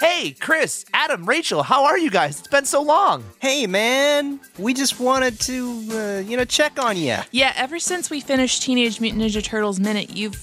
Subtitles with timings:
[0.00, 2.38] Hey, Chris, Adam, Rachel, how are you guys?
[2.38, 3.22] It's been so long.
[3.38, 4.40] Hey, man.
[4.58, 7.18] We just wanted to, uh, you know, check on you.
[7.32, 10.42] Yeah, ever since we finished Teenage Mutant Ninja Turtles Minute, you've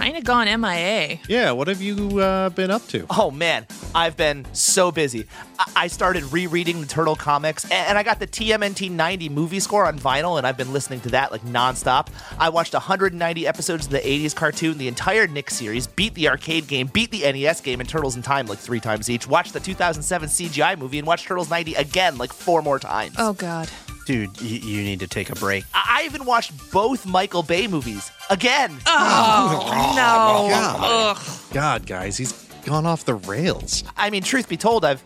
[0.00, 1.18] kind of gone MIA.
[1.28, 3.04] Yeah, what have you uh, been up to?
[3.10, 5.26] Oh man, I've been so busy.
[5.58, 9.60] I, I started rereading the Turtle comics, and, and I got the TMNT 90 movie
[9.60, 12.08] score on vinyl, and I've been listening to that like nonstop.
[12.38, 16.66] I watched 190 episodes of the 80s cartoon, the entire Nick series, beat the arcade
[16.66, 19.28] game, beat the NES game, and Turtles in Time like three times each.
[19.28, 23.16] Watched the 2007 CGI movie, and watched Turtles 90 again like four more times.
[23.18, 23.68] Oh, God.
[24.10, 25.64] Dude, y- you need to take a break.
[25.72, 28.76] I, I even watched both Michael Bay movies again.
[28.86, 29.62] Oh,
[29.94, 30.48] no.
[30.50, 31.16] God.
[31.16, 31.38] Ugh.
[31.52, 32.32] God, guys, he's
[32.64, 33.84] gone off the rails.
[33.96, 35.02] I mean, truth be told, I've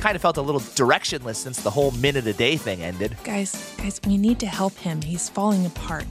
[0.00, 3.16] kind of felt a little directionless since the whole minute a day thing ended.
[3.22, 5.00] Guys, guys, we need to help him.
[5.02, 6.06] He's falling apart.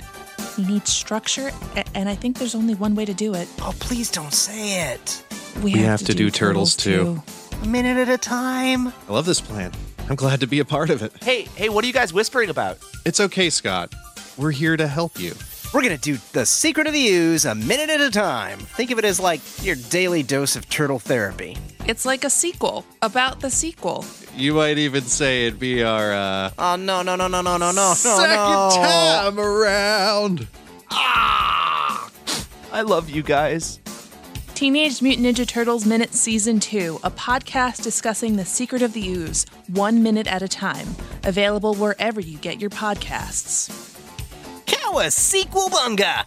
[0.55, 3.48] He needs structure, a- and I think there's only one way to do it.
[3.62, 5.23] Oh, please don't say it.
[5.63, 7.21] We, We have to do Turtles, too.
[7.62, 8.88] A minute at a time.
[8.88, 9.71] I love this plan.
[10.10, 11.12] I'm glad to be a part of it.
[11.21, 12.77] Hey, hey, what are you guys whispering about?
[13.05, 13.93] It's okay, Scott.
[14.38, 15.34] We're here to help you.
[15.74, 18.57] We're going to do the secret of the ooze a minute at a time.
[18.60, 21.57] Think of it as like your daily dose of turtle therapy.
[21.85, 24.04] It's like a sequel about the sequel.
[24.35, 27.71] You might even say it'd be our uh, Oh, no, no, no, no, no, no,
[27.71, 28.70] no, second no.
[28.74, 30.48] time around.
[32.71, 33.80] I love you guys.
[34.60, 39.46] Teenage Mutant Ninja Turtles Minute Season 2, a podcast discussing the secret of the ooze,
[39.68, 40.85] one minute at a time.
[41.24, 43.70] Available wherever you get your podcasts.
[44.68, 46.26] Kawa sequel bunga.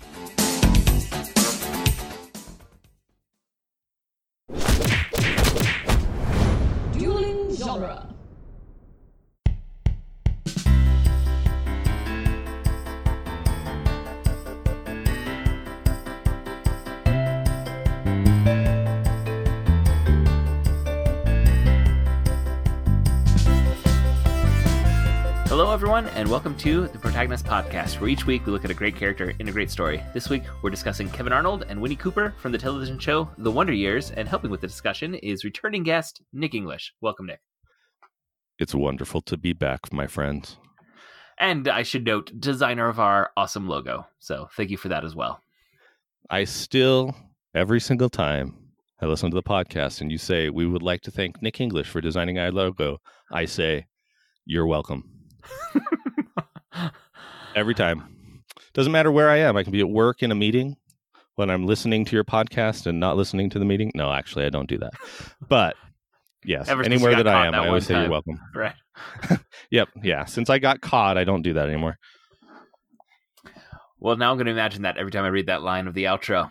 [6.98, 8.08] Dueling genre.
[26.02, 28.96] Everyone, and welcome to the Protagonist Podcast, where each week we look at a great
[28.96, 30.02] character in a great story.
[30.12, 33.72] This week, we're discussing Kevin Arnold and Winnie Cooper from the television show The Wonder
[33.72, 36.92] Years, and helping with the discussion is returning guest Nik English.
[37.00, 37.38] Welcome, Nik.
[38.58, 40.56] It's wonderful to be back, my friends.
[41.38, 44.04] And I should note, designer of our awesome logo.
[44.18, 45.40] So thank you for that as well.
[46.28, 47.14] I still,
[47.54, 48.56] every single time
[49.00, 51.88] I listen to the podcast and you say, we would like to thank Nik English
[51.88, 52.98] for designing our logo,
[53.30, 53.86] I say,
[54.44, 55.08] you're welcome.
[57.54, 58.42] every time.
[58.74, 59.56] Doesn't matter where I am.
[59.56, 60.76] I can be at work in a meeting
[61.36, 63.90] when I'm listening to your podcast and not listening to the meeting.
[63.94, 64.92] No, actually, I don't do that.
[65.46, 65.76] But
[66.44, 68.40] yes, Ever anywhere that I am, that I always say you're welcome.
[68.54, 68.74] Right.
[69.70, 69.88] Yep.
[70.02, 70.26] Yeah.
[70.26, 71.96] Since I got caught, I don't do that anymore.
[73.98, 76.04] Well, now I'm going to imagine that every time I read that line of the
[76.04, 76.50] outro.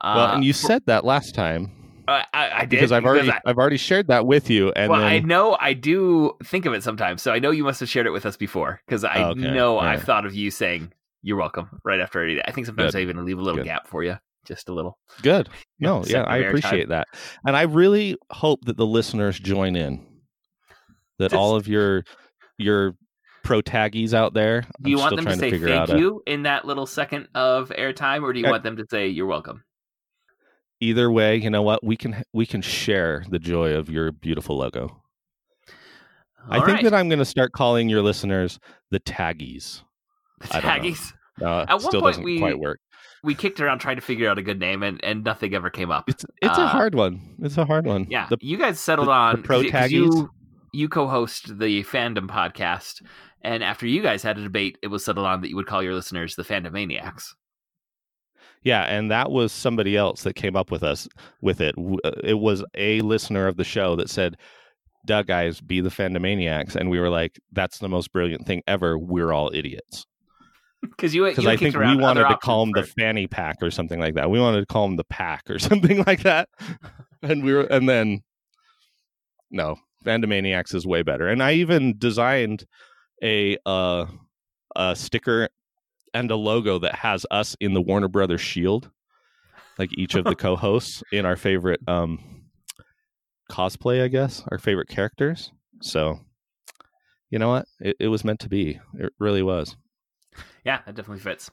[0.00, 1.70] Uh, well, and you said that last time.
[2.08, 4.90] I, I, I did because I've already I- I've already shared that with you, and
[4.90, 7.80] well, then I know I do think of it sometimes, so I know you must
[7.80, 10.92] have shared it with us before because I Okay, know I've thought of you saying
[11.22, 12.44] "You're welcome" right after I read it.
[12.48, 12.98] I think sometimes Good.
[12.98, 13.66] I even leave a little Good.
[13.66, 14.16] gap for you,
[14.46, 14.98] just a little.
[15.22, 15.48] good.
[15.80, 17.06] No, yeah, I appreciate that,
[17.46, 20.04] and I really hope that the listeners join in.
[21.20, 22.02] That all of your
[22.58, 22.96] your
[23.44, 24.62] pro taggies out there.
[24.82, 27.68] Do you I'm want them to trying say thank you in that little second of
[27.70, 28.50] airtime, or do you Okay.
[28.50, 29.62] want them to say "You're welcome"?
[30.80, 31.82] Either way, you know what?
[31.84, 35.02] We can we can share the joy of your beautiful logo.
[36.48, 36.84] I All think right.
[36.84, 38.58] that I'm going to start calling your listeners
[38.90, 39.82] the taggies.
[40.40, 41.12] The I taggies.
[41.42, 42.80] Uh, At one point doesn't we- quite work.
[43.24, 45.90] We kicked around trying to figure out a good name, and, and nothing ever came
[45.90, 46.08] up.
[46.08, 47.34] It's it's Uh, a hard one.
[47.42, 48.06] It's a hard one.
[48.08, 49.90] Yeah, The- you guys settled the- the on pro 'cause- 'cause taggies?
[50.14, 50.30] You,
[50.72, 53.02] you co-host the fandom podcast,
[53.42, 55.82] and after you guys had a debate, it was settled on that you would call
[55.82, 57.34] your listeners the fandom maniacs.
[58.68, 61.08] Yeah, and that was somebody else that came up with us
[61.40, 61.74] with it.
[61.78, 64.36] Uh, It was a listener of the show that said,
[65.06, 68.98] "Duh, guys, be the fandomaniacs," and we were like, "That's the most brilliant thing ever.
[68.98, 70.04] We're all idiots."
[70.82, 73.98] Because you, Because I think we wanted to call them the fanny pack or something
[73.98, 74.28] like that.
[74.30, 76.50] We wanted to call them the pack or something like that,
[77.22, 78.20] and we were, and then
[79.50, 81.26] no, fandomaniacs is way better.
[81.26, 82.66] And I even designed
[83.22, 84.04] a uh,
[84.76, 85.48] a sticker
[86.14, 88.90] and a logo that has us in the Warner Brothers shield,
[89.78, 92.44] like each of the co-hosts in our favorite um,
[93.50, 95.52] cosplay, I guess, our favorite characters.
[95.80, 96.20] So,
[97.30, 97.66] you know what?
[97.80, 98.80] It, it was meant to be.
[98.98, 99.76] It really was.
[100.64, 101.50] Yeah, it definitely fits.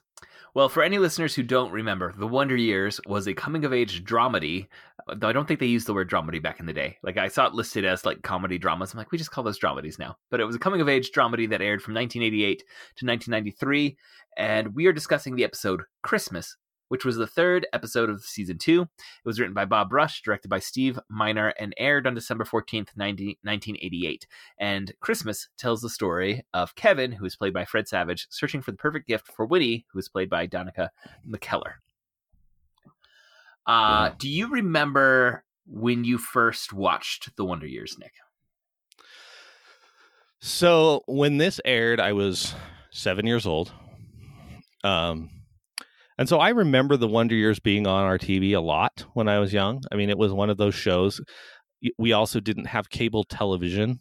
[0.54, 4.04] Well, for any listeners who don't remember, The Wonder Years was a coming of age
[4.04, 4.68] dramedy.
[5.14, 6.96] Though I don't think they used the word dramedy back in the day.
[7.02, 8.92] Like I saw it listed as like comedy dramas.
[8.92, 10.16] I'm like, we just call those dramedies now.
[10.30, 13.96] But it was a coming of age dramedy that aired from 1988 to 1993,
[14.36, 16.56] and we are discussing the episode Christmas
[16.88, 18.82] which was the third episode of season two.
[18.82, 18.88] It
[19.24, 23.38] was written by Bob Rush, directed by Steve Miner, and aired on December 14th, 90,
[23.42, 24.26] 1988.
[24.58, 28.70] And Christmas tells the story of Kevin, who is played by Fred Savage, searching for
[28.70, 30.88] the perfect gift for Winnie, who is played by Danica
[31.28, 31.74] McKellar.
[33.66, 38.12] Uh, Do you remember when you first watched The Wonder Years, Nik?
[40.40, 42.54] So when this aired, I was
[42.92, 43.72] seven years old.
[44.84, 45.30] Um,
[46.18, 49.38] and so I remember the Wonder Years being on our TV a lot when I
[49.38, 49.82] was young.
[49.90, 51.20] I mean, it was one of those shows.
[51.98, 54.00] We also didn't have cable television.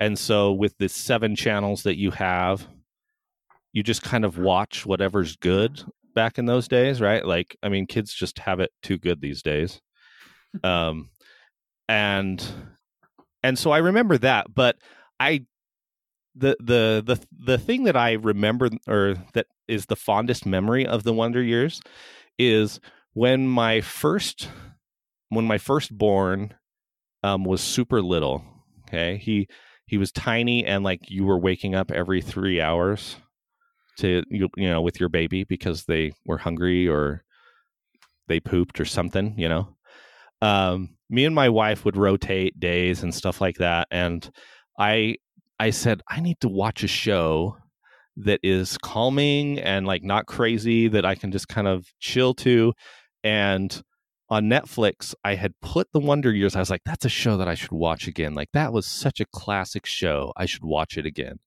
[0.00, 2.66] And so with the seven channels that you have,
[3.72, 5.84] you just kind of watch whatever's good
[6.16, 7.24] back in those days, right?
[7.24, 9.80] Like, I mean, kids just have it too good these days.
[10.64, 11.10] Um,
[11.88, 12.44] and
[13.42, 14.76] and so I remember that, but
[15.20, 15.44] I
[16.34, 21.04] the the the the thing that I remember or that is the fondest memory of
[21.04, 21.80] the Wonder Years
[22.38, 22.80] is
[23.12, 24.48] when my first
[25.28, 26.54] when my firstborn
[27.22, 28.42] um, was super little.
[28.88, 29.48] Okay, he
[29.86, 33.16] he was tiny and like you were waking up every three hours
[33.98, 37.24] to you you know with your baby because they were hungry or
[38.28, 39.34] they pooped or something.
[39.38, 39.76] You know,
[40.42, 44.28] um, me and my wife would rotate days and stuff like that, and
[44.78, 45.16] I
[45.58, 47.56] I said I need to watch a show
[48.16, 52.72] that is calming and like not crazy that I can just kind of chill to.
[53.22, 53.82] And
[54.28, 56.56] on Netflix, I had put The Wonder Years.
[56.56, 58.34] I was like, that's a show that I should watch again.
[58.34, 60.32] Like that was such a classic show.
[60.36, 61.38] I should watch it again.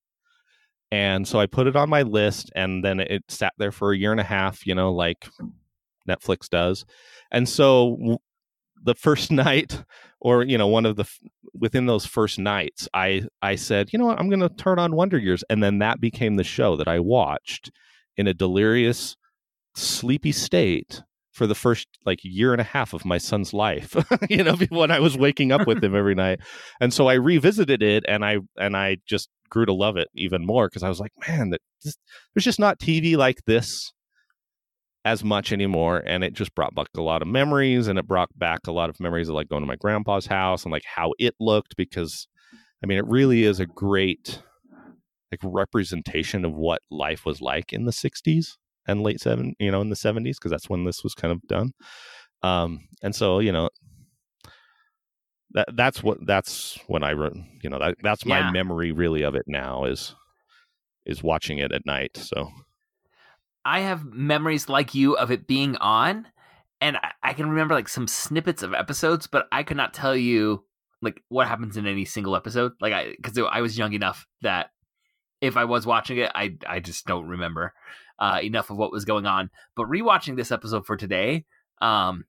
[0.92, 3.98] And so I put it on my list, and then it sat there for a
[3.98, 4.66] year and a half.
[4.66, 5.28] You know, like
[6.08, 6.86] Netflix does.
[7.32, 8.20] And so
[8.84, 9.84] the first night
[10.22, 11.06] or you know one of the
[11.54, 14.96] within those first nights i i said you know what i'm going to turn on
[14.96, 17.72] wonder years and then that became the show that i watched
[18.18, 19.16] in a delirious
[19.76, 21.02] sleepy state
[21.32, 23.96] for the first like year and a half of my son's life
[24.30, 26.40] you know when i was waking up with him every night
[26.82, 30.46] and so i revisited it and i and i just grew to love it even
[30.46, 31.96] more because i was like man that this,
[32.34, 33.92] there's just not tv like this
[35.06, 38.30] as much anymore and it just brought back a lot of memories and it brought
[38.38, 41.14] back a lot of memories of like going to my grandpa's house and like how
[41.20, 42.28] it looked because
[42.84, 44.42] i mean it really is a great
[45.32, 48.58] like representation of what life was like in the 60s
[48.88, 51.42] and late 7 you know in the 70s because that's when this was kind of
[51.48, 51.72] done.
[52.42, 53.70] Um and so you know
[55.54, 58.52] that that's what that's when i wrote you know that that's my Yeah.
[58.52, 60.16] memory really of it now is
[61.06, 62.50] is watching it at night so
[63.66, 66.28] I have memories like you of it being on,
[66.82, 70.16] and I, I can remember like some snippets of episodes, but I could not tell
[70.16, 70.64] you
[71.02, 72.72] like what happens in any single episode.
[72.80, 74.72] Like I, because I was young enough that
[75.42, 77.74] if I was watching it, I I just don't remember
[78.18, 79.50] uh, enough of what was going on.
[79.76, 81.46] But rewatching this episode for today,
[81.82, 82.26] um,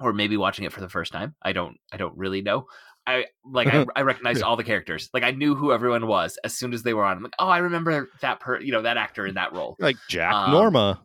[0.00, 2.66] or maybe watching it for the first time, I don't I don't really know.
[3.06, 5.10] I like I, I recognized all the characters.
[5.12, 7.16] Like I knew who everyone was as soon as they were on.
[7.18, 9.76] I'm like, oh, I remember that per you know that actor in that role.
[9.78, 11.02] like jack Um, norma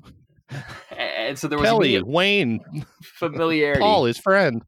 [0.97, 2.59] And so there was kelly wayne
[3.01, 3.81] familiarity.
[3.81, 4.63] paul his friend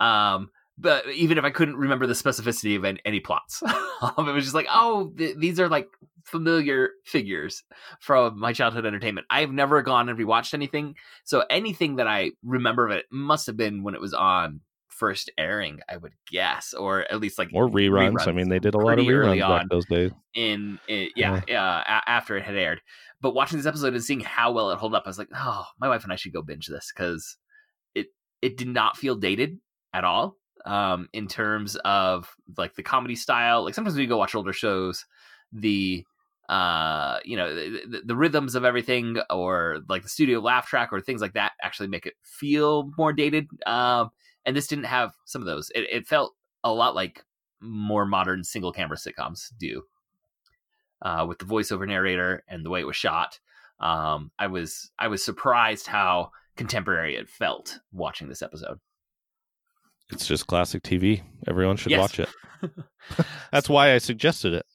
[0.00, 3.62] Um, but even if I couldn't remember the specificity of any, any plots,
[4.00, 5.88] um, it was just like, oh, th- these are like
[6.24, 7.62] familiar figures
[8.00, 9.26] from my childhood entertainment.
[9.30, 10.94] I've never gone and rewatched anything,
[11.24, 15.30] so anything that I remember of it must have been when it was on first
[15.36, 18.26] airing, I would guess, or at least like or reruns.
[18.26, 20.12] I mean, they did a lot of reruns back those days.
[20.34, 22.80] in, in yeah, uh, a- after it had aired.
[23.20, 25.64] But watching this episode and seeing how well it held up, I was like, oh,
[25.80, 27.36] my wife and I should go binge this because
[27.94, 28.06] it
[28.40, 29.58] it did not feel dated
[29.92, 30.36] at all.
[30.64, 35.04] Um, in terms of like the comedy style, like sometimes you go watch older shows,
[35.52, 36.04] the
[36.48, 40.92] uh you know the, the, the rhythms of everything or like the studio laugh track
[40.92, 44.10] or things like that actually make it feel more dated um
[44.44, 47.24] and this didn't have some of those it, it felt a lot like
[47.60, 49.82] more modern single camera sitcoms do
[51.02, 53.38] uh, with the voiceover narrator and the way it was shot.
[53.80, 58.78] Um, I was I was surprised how contemporary it felt watching this episode.
[60.10, 61.22] It's just classic TV.
[61.46, 62.00] Everyone should Yes.
[62.00, 62.28] watch it.
[63.52, 64.66] That's why I suggested it.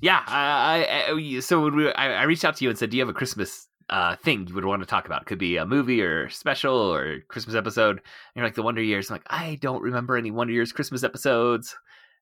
[0.00, 2.96] Yeah, I, I, so when we, I, I reached out to you and said, "Do
[2.96, 5.26] you have a Christmas uh, thing you would want to talk about?
[5.26, 8.00] Could be a movie or special or Christmas episode." And
[8.34, 11.76] you're like, "The Wonder Years." I'm like, "I don't remember any Wonder Years Christmas episodes,"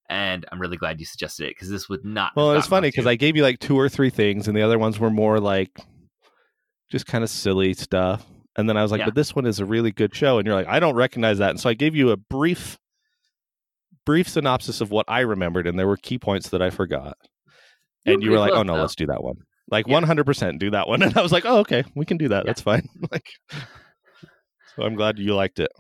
[0.09, 2.33] and I'm really glad you suggested it because this would not.
[2.35, 4.79] Well, it's funny because I gave you like two or three things, and the other
[4.79, 5.79] ones were more like
[6.91, 8.27] just kind of silly stuff.
[8.57, 9.07] And then I was like, Yeah.
[9.07, 11.51] "But this one is a really good show," and you're like, "I don't recognize that."
[11.51, 12.79] And so I gave you a brief,
[14.05, 17.17] brief synopsis of what I remembered, and there were key points that I forgot.
[18.07, 18.83] And you were like, "Oh no, though.
[18.83, 19.37] let's do that one."
[19.71, 21.03] Like 100% do that one.
[21.07, 22.45] And I was like, oh, okay, we can do that.
[22.45, 22.51] Yeah.
[22.51, 22.89] That's fine.
[23.11, 25.71] like, so I'm glad you liked it.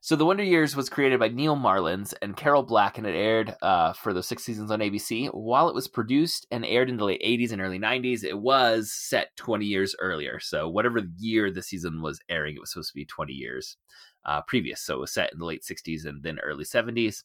[0.00, 3.54] So The Wonder Years was created by Neal Marlens and Carol Black, and it aired
[3.62, 5.30] uh, for those six seasons on ABC.
[5.32, 8.92] While it was produced and aired in the late 80s and early 90s, it was
[8.92, 10.38] set 20 years earlier.
[10.40, 13.78] So whatever year the season was airing, it was supposed to be 20 years
[14.26, 14.80] uh, previous.
[14.80, 17.24] So it was set in the late 60s and then early 70s.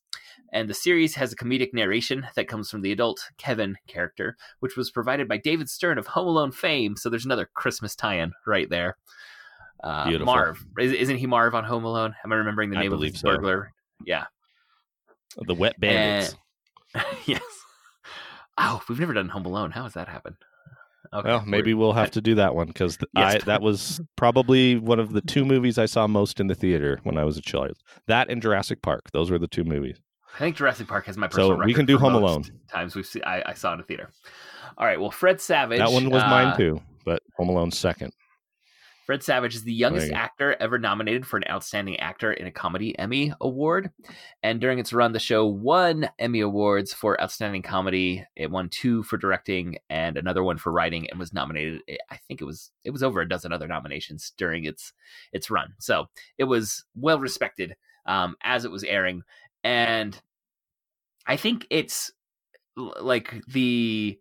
[0.51, 4.75] And the series has a comedic narration that comes from the adult Kevin character, which
[4.75, 6.95] was provided by David Stern of Home Alone fame.
[6.95, 8.97] So there's another Christmas tie-in right there.
[9.83, 12.13] Uh, Marv, Is- isn't he Marv on Home Alone?
[12.23, 13.29] Am I remembering the name of his so.
[13.29, 13.71] burglar?
[14.05, 14.25] Yeah.
[15.37, 16.35] The Wet Bandits.
[17.25, 17.41] yes.
[18.57, 19.71] Oh, we've never done Home Alone.
[19.71, 20.35] How has that happened?
[21.11, 23.43] Okay, well, maybe we'll have to do that one because Yes.
[23.45, 27.17] That was probably one of the two movies I saw most in the theater when
[27.17, 27.77] I was a child.
[28.07, 29.09] That and Jurassic Park.
[29.11, 29.99] Those were the two movies.
[30.35, 31.57] I think Jurassic Park has my personal.
[31.57, 32.43] So we can do Home Alone.
[32.71, 34.09] Times we've seen, I, I saw in a theater.
[34.77, 34.99] All right.
[34.99, 35.79] Well, Fred Savage.
[35.79, 38.13] that one was uh, mine too, but Home Alone second.
[39.09, 42.95] Fred Savage is the youngest actor ever nominated for an Outstanding Actor in a Comedy
[42.99, 43.89] Emmy Award.
[44.43, 48.23] And during its run, the show won Emmy Awards for Outstanding Comedy.
[48.35, 51.81] It won two for directing and another one for writing, and was nominated.
[52.11, 54.93] I think it was it was over a dozen other nominations during its
[55.33, 55.73] its run.
[55.79, 56.05] So
[56.37, 59.23] it was well respected um, as it was airing,
[59.63, 60.21] and
[61.25, 62.11] I think it's
[62.77, 64.19] like the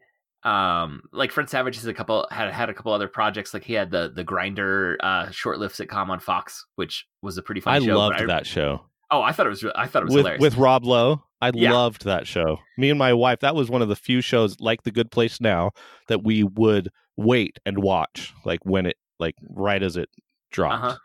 [0.48, 3.72] um like Fred Savage has a couple had had a couple other projects like he
[3.74, 7.80] had the the grinder uh short-lived sitcom on Fox which was a pretty fun I
[7.80, 10.20] show loved I- that show oh I thought it was I thought it was with
[10.24, 11.22] hilarious with Rob Lowe.
[11.40, 11.72] I Yeah.
[11.72, 12.58] loved that show.
[12.76, 13.38] Me and my wife.
[13.40, 15.70] That was one of the few shows like The Good Place Now
[16.08, 20.08] that we would wait and watch, like when it like right as it
[20.50, 20.82] dropped.
[20.84, 20.96] Uh-huh.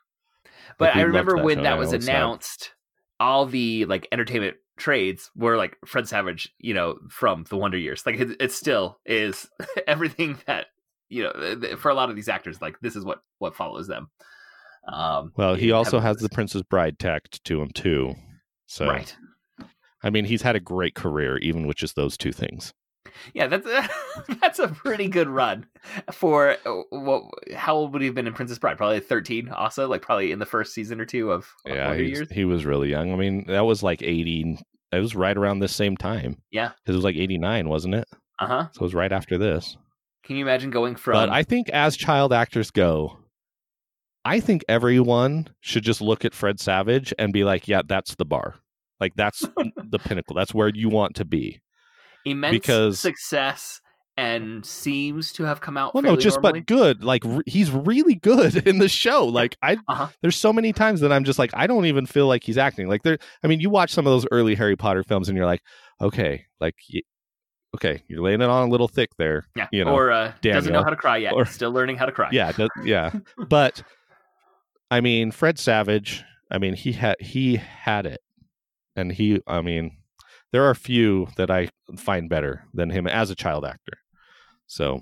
[0.79, 1.63] but we I remember that when show.
[1.63, 2.15] that was always saw it.
[2.15, 2.73] announced
[3.19, 8.05] all the like entertainment trades were like Fred Savage you know from the Wonder Years
[8.05, 9.47] like it, it still is
[9.87, 10.67] everything that
[11.09, 14.09] you know for a lot of these actors like this is what what follows them
[14.87, 18.15] um Well, he also has the Princess Bride tacked to him too.
[18.65, 19.15] So right
[20.03, 22.73] I mean, he's had a great career, even with just those two things.
[23.33, 23.67] Yeah, that's
[24.41, 25.65] that's a pretty good run
[26.11, 27.23] for uh, what?
[27.55, 28.77] How old would he have been in Princess Bride?
[28.77, 29.49] Probably thirteen.
[29.49, 32.31] Also, like probably in the first season or two of, Yeah, he was, Years.
[32.31, 33.11] he was really young.
[33.13, 34.57] I mean, that was like eighty.
[34.91, 36.37] It was right around this same time.
[36.51, 36.69] Yeah.
[36.83, 38.07] because it was like eighty nine, wasn't it?
[38.39, 38.67] Uh huh.
[38.73, 39.77] So it was right after this.
[40.23, 41.13] Can you imagine going from?
[41.13, 43.17] But I think as child actors go,
[44.25, 48.25] I think everyone should just look at Fred Savage and be like, "Yeah, that's the
[48.25, 48.55] bar.
[48.99, 49.39] Like that's
[49.89, 50.35] the pinnacle.
[50.35, 51.59] That's where you want to be."
[52.25, 53.79] Immense because- success
[54.15, 55.95] and seems to have come out.
[55.95, 56.59] Well, no, just normally.
[56.59, 57.03] but good.
[57.03, 59.25] Like re- he's really good in the show.
[59.25, 60.07] Like I, Uh-huh.
[60.21, 62.87] there's so many times that I'm just like, I don't even feel like he's acting.
[62.87, 65.47] Like there, I mean, you watch some of those early Harry Potter films, and you're
[65.47, 65.61] like,
[65.99, 67.01] okay, like, y-
[67.75, 69.47] okay, you're laying it on a little thick there.
[69.55, 69.67] Yeah.
[69.71, 71.33] you know, or uh, doesn't know how to cry yet.
[71.33, 72.29] Or- Still learning how to cry.
[72.31, 72.51] Yeah,
[72.83, 73.13] yeah.
[73.49, 73.81] But
[74.91, 76.23] I mean, Fred Savage.
[76.51, 78.21] I mean, he had he had it,
[78.95, 79.41] and he.
[79.47, 79.97] I mean,
[80.53, 81.67] there are few that I
[81.97, 83.97] find better than him as a child actor.
[84.67, 85.01] So,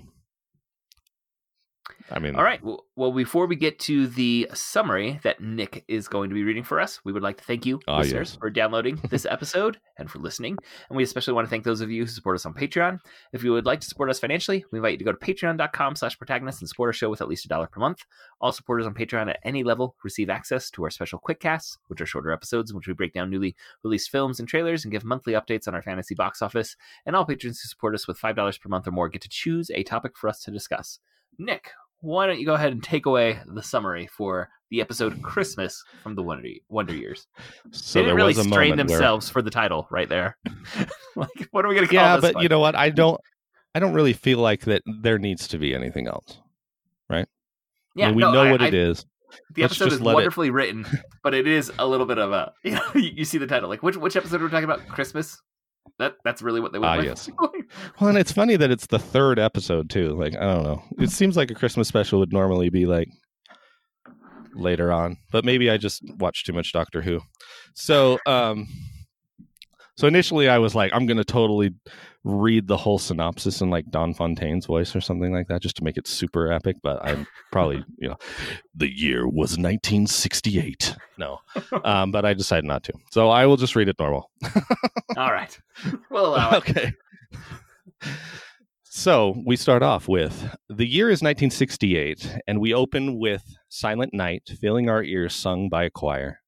[2.14, 2.60] I mean, All right.
[2.94, 6.78] Well, before we get to the summary that Nik is going to be reading for
[6.78, 8.38] us, we would like to thank you, Ah, listeners, yes.
[8.38, 10.58] for downloading this episode and for listening.
[10.90, 12.98] And we especially want to thank those of you who support us on Patreon.
[13.32, 15.96] If you would like to support us financially, we invite you to go to patreon.com
[15.96, 18.00] slash protagonist and support our show with at least a dollar per month.
[18.42, 22.02] All supporters on Patreon at any level receive access to our special quick casts, which
[22.02, 25.02] are shorter episodes in which we break down newly released films and trailers and give
[25.02, 26.76] monthly updates on our fantasy box office.
[27.06, 29.70] And all patrons who support us with $5 per month or more get to choose
[29.70, 30.98] a topic for us to discuss.
[31.38, 31.70] Nik,
[32.02, 36.16] why don't you go ahead and take away the summary for the episode Christmas from
[36.16, 37.26] the Wonder, Wonder Years?
[37.70, 40.36] so they didn't really strain moment where themselves for the title right there.
[41.16, 42.22] like, what are we going to call yeah, this?
[42.22, 42.42] but one?
[42.42, 42.74] you know what?
[42.74, 43.20] I don't.
[43.74, 44.82] I don't really feel like that.
[45.00, 46.38] There needs to be anything else.
[47.08, 47.26] Right?
[47.94, 49.06] Yeah, I mean, we no, know I- what I- it is.
[49.54, 50.86] The Let's episode is let it- wonderfully written,
[51.22, 53.70] but it is a little bit of a you know you, you see the title
[53.70, 55.40] like which which episode we're talking about Christmas.
[55.98, 57.28] That that's really what they went Ah, yes.
[58.00, 60.10] Well, and it's funny that it's the third episode too.
[60.10, 60.82] Like I don't know.
[60.98, 63.08] It seems like a Christmas special would normally be like
[64.54, 67.20] later on, but maybe I just watched too much Doctor Who.
[67.74, 68.68] So, um,
[69.96, 71.74] so initially I was like, I'm gonna totally
[72.24, 75.84] read the whole synopsis in like Don Fontaine's voice or something like that, just to
[75.84, 76.76] make it super epic.
[76.82, 78.16] But I'm probably, you know,
[78.74, 80.96] the year was 1968.
[81.18, 81.38] No,
[81.84, 82.92] um, but I decided not to.
[83.10, 84.30] So I will just read it normal.
[85.16, 85.58] All right,
[86.10, 86.70] we'll allow it.
[86.70, 86.92] okay.
[88.94, 94.50] So we start off with the year is 1968, and we open with Silent Night
[94.60, 96.40] filling our ears, sung by a choir.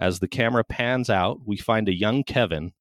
[0.00, 2.72] As the camera pans out, we find a young Kevin,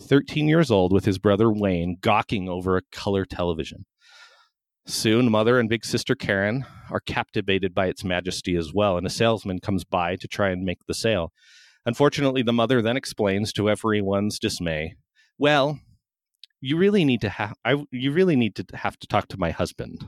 [0.00, 3.84] 13 years old, with his brother Wayne, gawking over a color television.
[4.86, 9.10] Soon, Mother and Big Sister Karen are captivated by its majesty as well, and a
[9.10, 11.32] salesman comes by to try and make the sale.
[11.86, 14.96] Unfortunately, the mother then explains to everyone's dismay,
[15.38, 15.78] "Well,
[16.60, 19.50] you really need to have I you really need to have to talk to my
[19.50, 20.04] husband."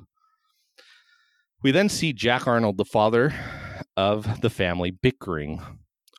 [1.62, 3.32] We then see Jack Arnold, the father
[3.96, 5.62] of the family, bickering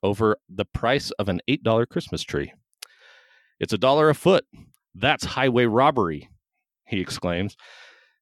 [0.02, 2.54] over the price of an $8 Christmas tree.
[3.64, 4.46] It's a dollar a foot.
[4.94, 6.30] That's highway robbery,
[6.86, 7.56] he exclaims.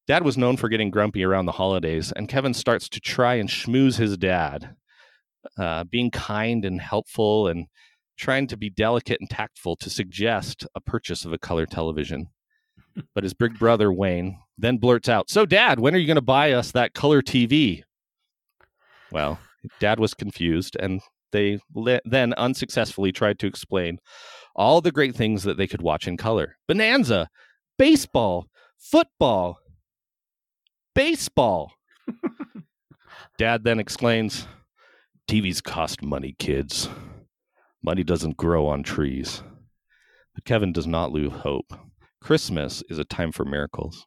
[0.05, 3.50] Dad was known for getting grumpy around the holidays, and Kevin starts to try and
[3.50, 4.75] schmooze his dad,
[5.57, 7.65] uh, being kind and helpful and
[8.17, 12.27] trying to be delicate and tactful to suggest a purchase of a color television.
[13.15, 16.21] But his big brother, Wayne, then blurts out, So, Dad, when are you going to
[16.21, 17.81] buy us that color TV?
[19.12, 19.39] Well,
[19.79, 24.00] Dad was confused, and they le- then unsuccessfully tried to explain
[24.55, 27.29] all the great things that they could watch in color Bonanza,
[27.77, 28.47] baseball,
[28.77, 29.59] football,
[30.95, 31.73] baseball.
[33.38, 34.47] Dad then exclaims,
[35.27, 36.89] TVs cost money, kids.
[37.83, 39.41] Money doesn't grow on trees.
[40.35, 41.73] But Kevin does not lose hope.
[42.21, 44.05] Christmas is a time for miracles.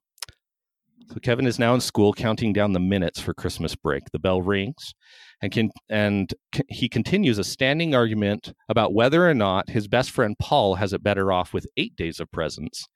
[1.11, 4.05] So Kevin is now in school counting down the minutes for Christmas break.
[4.13, 4.95] The bell rings
[5.43, 6.33] and can and
[6.69, 11.03] he continues a standing argument about whether or not his best friend Paul has it
[11.03, 12.87] better off with 8 days of presents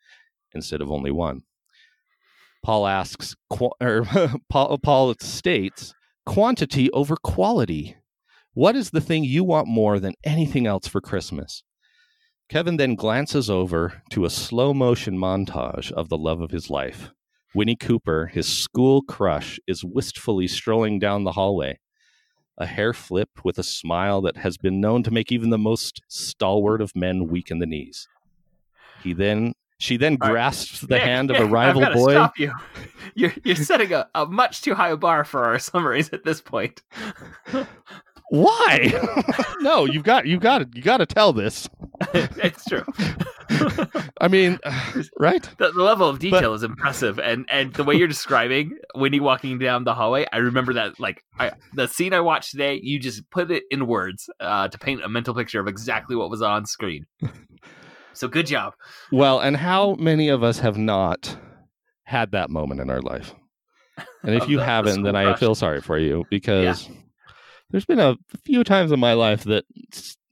[0.54, 1.42] instead of only one.
[2.64, 3.34] Paul asks
[3.80, 4.06] or
[4.48, 7.96] Paul, Paul states quantity over quality.
[8.54, 11.62] What is the thing you want more than anything else for Christmas?
[12.48, 17.12] Kevin then glances over to a slow motion montage of the love of his life.
[17.58, 21.80] Winnie Cooper, his school crush, is wistfully strolling down the hallway.
[22.56, 26.00] A hair flip with a smile that has been known to make even the most
[26.06, 28.06] stalwart of men weak in the knees.
[29.02, 30.34] He then she then All right.
[30.34, 32.12] grasps the Nik, hand of Nik, a rival I've boy.
[32.12, 32.52] Stop you.
[33.16, 36.40] You're you're setting a, a much too high a bar for our summaries at this
[36.40, 36.82] point.
[38.30, 39.24] Why?
[39.62, 41.68] no, you've got you got to you got to tell this.
[42.14, 42.84] it's true.
[44.20, 44.58] I mean,
[45.18, 45.42] right?
[45.58, 49.58] The, the level of detail is impressive, and and the way you're describing Winnie walking
[49.58, 52.78] down the hallway, I remember that like I, the scene I watched today.
[52.82, 56.30] You just put it in words uh, to paint a mental picture of exactly what
[56.30, 57.06] was on screen.
[58.12, 58.74] So good job.
[59.12, 61.36] Well, and how many of us have not
[62.04, 63.34] had that moment in our life?
[64.24, 66.88] And if you the- the haven't, school then I feel sorry for you because
[67.70, 69.64] there's been a few times in my life that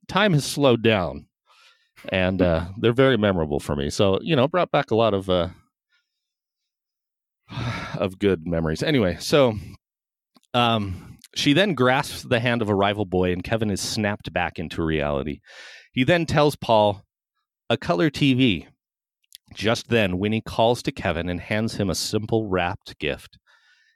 [0.08, 1.26] time has slowed down,
[2.10, 3.90] and uh, they're very memorable for me.
[3.90, 5.48] So you know, brought back a lot of uh,
[7.96, 8.82] of good memories.
[8.82, 9.54] Anyway, so
[10.54, 14.58] um, she then grasps the hand of a rival boy, and Kevin is snapped back
[14.58, 15.40] into reality.
[15.92, 17.02] He then tells Paul,
[17.70, 18.66] "A color TV."
[19.54, 23.38] Just then, Winnie calls to Kevin and hands him a simple wrapped gift.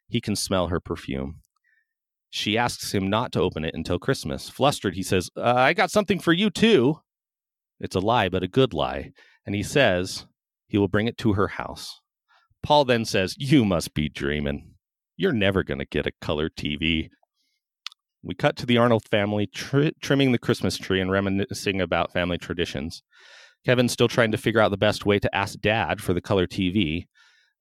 [0.09, 1.42] He can smell her perfume.
[2.31, 4.49] She asks him not to open it until Christmas.
[4.49, 7.01] Flustered, he says, uh, I got something for you too.
[7.80, 9.12] It's a lie, but a good lie.
[9.46, 10.26] And he says
[10.66, 12.00] he will bring it to her house.
[12.62, 14.74] Paul then says, You must be dreaming.
[15.16, 17.08] You're never going to get a color TV.
[18.22, 22.36] We cut to the Arnold family tri- trimming the Christmas tree and reminiscing about family
[22.38, 23.02] traditions.
[23.64, 26.46] Kevin's still trying to figure out the best way to ask dad for the color
[26.46, 27.06] TV.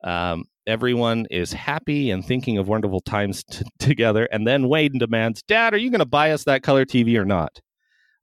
[0.03, 4.27] Um, everyone is happy and thinking of wonderful times t- together.
[4.31, 7.25] And then Wade demands, Dad, are you going to buy us that color TV or
[7.25, 7.59] not?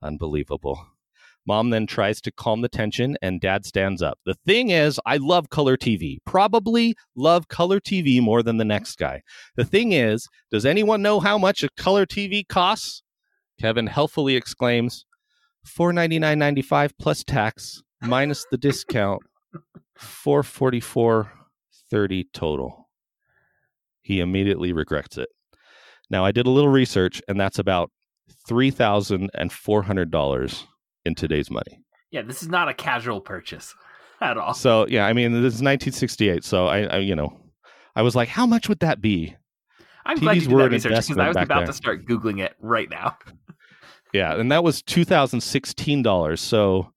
[0.03, 0.87] Unbelievable.
[1.47, 4.19] Mom then tries to calm the tension, and dad stands up.
[4.27, 6.19] The thing is, I love color TV.
[6.25, 9.23] Probably love color TV more than the next guy.
[9.57, 13.03] The thing is, does anyone know how much a color TV costs?
[13.61, 15.07] Kevin helpfully exclaims,
[15.67, 19.21] Four ninety nine ninety five plus tax minus the discount,
[19.97, 21.33] four forty four
[21.91, 22.89] thirty total.
[24.01, 25.29] He immediately regrets it.
[26.09, 27.91] Now I did a little research, and that's about
[28.47, 30.67] three thousand and four hundred dollars
[31.07, 31.81] in today's money.
[32.11, 33.75] Yeah, this is not a casual purchase
[34.21, 34.55] at all.
[34.55, 36.45] So yeah, I mean this is 1968.
[36.45, 37.41] So I, I you know,
[37.95, 39.37] I was like, how much would that be?
[40.05, 41.67] I'm glad you did were that an research because I was about then.
[41.67, 43.17] to start googling it right now.
[44.13, 46.41] Yeah, and that was two thousand sixteen dollars.
[46.41, 46.93] So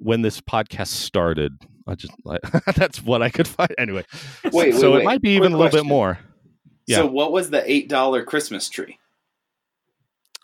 [0.00, 1.52] when this podcast started,
[1.86, 2.40] I just like
[2.76, 4.04] that's what I could find anyway.
[4.52, 5.04] Wait, so wait, it wait.
[5.04, 6.18] might be even a little bit more.
[6.86, 6.98] Yeah.
[6.98, 8.98] So what was the eight dollar Christmas tree?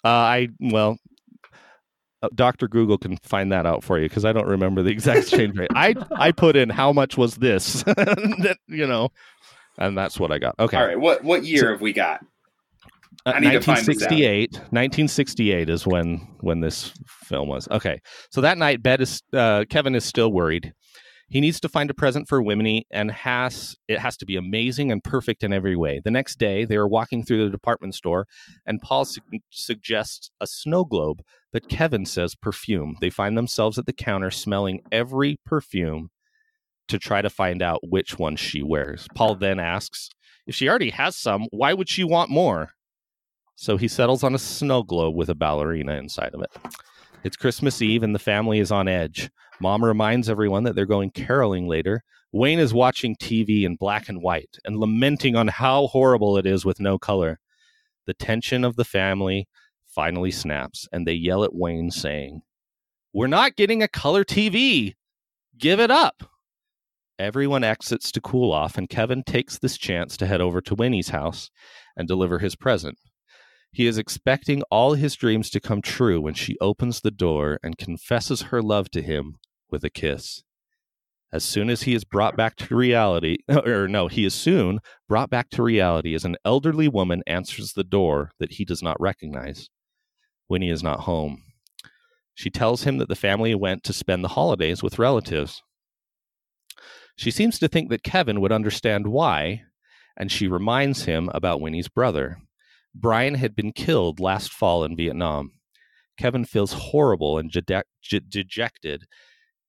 [0.04, 0.96] Uh, I well,
[2.22, 5.18] uh, Doctor Google can find that out for you because I don't remember the exact
[5.20, 5.70] exchange rate.
[5.74, 9.10] I I put in how much was this, that, you know,
[9.78, 10.54] and that's what I got.
[10.58, 12.24] Okay, All right, what what year have we got?
[13.26, 14.10] Uh, I need to find this out.
[14.10, 14.52] 1968.
[14.54, 17.68] 1968 is when when this film was.
[17.70, 18.00] Okay,
[18.30, 20.72] so that night, Bet is uh, Kevin is still worried.
[21.28, 24.90] He needs to find a present for Winnie and has it has to be amazing
[24.90, 26.00] and perfect in every way.
[26.02, 28.26] The next day, they are walking through the department store
[28.64, 32.96] and Paul su- suggests a snow globe, but Kevin says perfume.
[33.00, 36.10] They find themselves at the counter smelling every perfume
[36.88, 39.06] to try to find out which one she wears.
[39.14, 40.08] Paul then asks,
[40.46, 42.70] if she already has some, why would she want more?
[43.54, 46.50] So he settles on a snow globe with a ballerina inside of it.
[47.24, 49.28] It's Christmas Eve and the family is on edge.
[49.60, 52.04] Mom reminds everyone that they're going caroling later.
[52.32, 56.64] Wayne is watching TV in black and white and lamenting on how horrible it is
[56.64, 57.40] with no color.
[58.06, 59.48] The tension of the family
[59.88, 62.42] finally snaps and they yell at Wayne, saying,
[63.12, 64.94] We're not getting a color TV.
[65.58, 66.30] Give it up.
[67.18, 71.08] Everyone exits to cool off, and Kevin takes this chance to head over to Winnie's
[71.08, 71.50] house
[71.96, 72.96] and deliver his present.
[73.70, 77.78] He is expecting all his dreams to come true when she opens the door and
[77.78, 79.36] confesses her love to him
[79.70, 80.42] with a kiss.
[81.30, 85.28] As soon as he is brought back to reality, or no, he is soon brought
[85.28, 89.68] back to reality as an elderly woman answers the door that he does not recognize.
[90.48, 91.42] Winnie is not home.
[92.34, 95.62] She tells him that the family went to spend the holidays with relatives.
[97.16, 99.62] She seems to think that Kevin would understand why,
[100.16, 102.38] and she reminds him about Winnie's brother.
[103.00, 105.52] Brian had been killed last fall in Vietnam.
[106.18, 109.04] Kevin feels horrible and dejected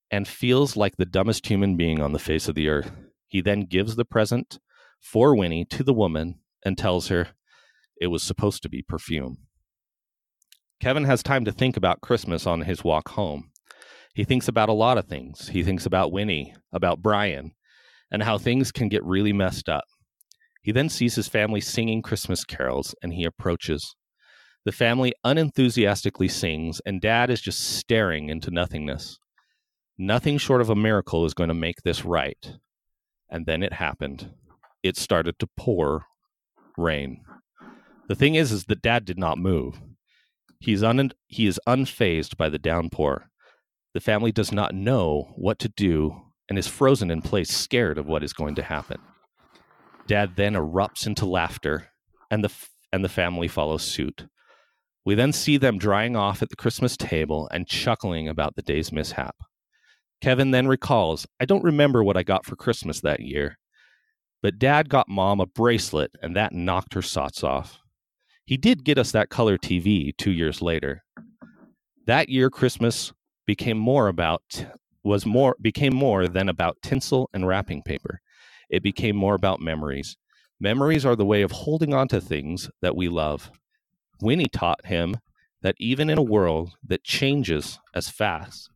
[0.09, 2.91] and feels like the dumbest human being on the face of the earth.
[3.27, 4.57] He then gives the present
[4.99, 7.27] for Winnie to the woman and tells her
[8.01, 9.37] it was supposed to be perfume.
[10.79, 13.51] Kevin has time to think about Christmas on his walk home.
[14.15, 15.49] He thinks about a lot of things.
[15.49, 17.51] He thinks about Winnie, about Brian,
[18.09, 19.83] and how things can get really messed up.
[20.61, 23.95] He then sees his family singing Christmas carols and he approaches.
[24.65, 29.17] The family unenthusiastically sings, and Dad is just staring into nothingness.
[29.97, 32.57] Nothing short of a miracle is going to make this right.
[33.29, 34.31] And then it happened.
[34.83, 36.05] It started to pour
[36.77, 37.23] rain.
[38.09, 39.79] The thing is, is that Dad did not move.
[40.59, 43.29] He's un- he is unfazed by the downpour.
[43.93, 48.07] The family does not know what to do and is frozen in place, scared of
[48.07, 48.99] what is going to happen.
[50.09, 51.89] Dad then erupts into laughter,
[52.31, 54.25] and the f- and the family follows suit.
[55.05, 58.91] We then see them drying off at the Christmas table and chuckling about the day's
[58.91, 59.35] mishap.
[60.19, 63.59] Kevin then recalls, I don't remember what I got for Christmas that year,
[64.41, 67.77] but Dad got Mom a bracelet, and that knocked her socks off.
[68.45, 71.03] He did get us that color TV two years later.
[72.07, 73.13] That year, Christmas
[73.45, 74.65] became more about
[75.03, 78.21] was more became more than about tinsel and wrapping paper.
[78.69, 80.17] It became more about memories.
[80.59, 83.49] Memories are the way of holding on to things that we love.
[84.21, 85.17] Winnie taught him
[85.61, 88.69] that even in a world that changes as fast,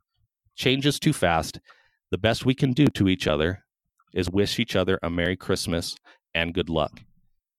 [0.56, 1.60] changes too fast,
[2.12, 3.64] the best we can do to each other
[4.14, 5.96] is wish each other a Merry Christmas
[6.34, 7.02] and good luck.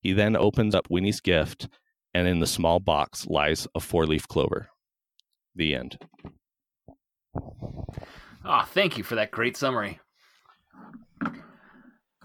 [0.01, 1.69] He then opens up Winnie's gift,
[2.13, 4.69] and in the small box lies a four leaf clover.
[5.57, 5.99] The end.
[8.45, 10.01] Oh, thank you for that great summary.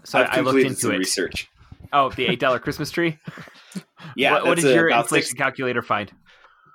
[0.04, 0.98] So I've I looked into some it.
[0.98, 1.48] research.
[1.92, 3.18] Oh, the eight dollar Christmas tree.
[4.16, 6.10] Yeah, what, what did your inflation six- calculator find?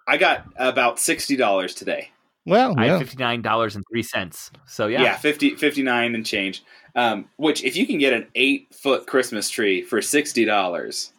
[0.08, 2.12] I got about sixty dollars today.
[2.46, 2.92] Well, I yeah.
[2.94, 4.52] had fifty nine dollars and three cents.
[4.68, 6.64] So yeah, Yeah, 50, 59 and change.
[6.96, 11.12] Um, which, if you can get an eight foot Christmas tree for sixty dollars,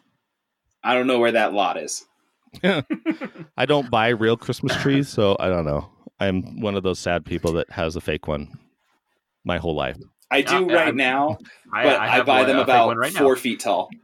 [0.83, 2.05] I don't know where that lot is.
[3.57, 5.89] I don't buy real Christmas trees, so I don't know.
[6.19, 8.57] I'm one of those sad people that has a fake one
[9.43, 9.97] my whole life.
[10.29, 11.37] I do Uh, right I'm- now,
[11.73, 13.19] I, but I I, have buy one- them about one right now.
[13.21, 13.89] four feet tall.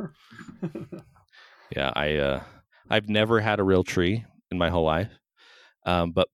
[1.76, 2.44] Yeah, I uh
[2.90, 5.10] I've never had a real tree in my whole life.
[5.86, 6.28] Um, but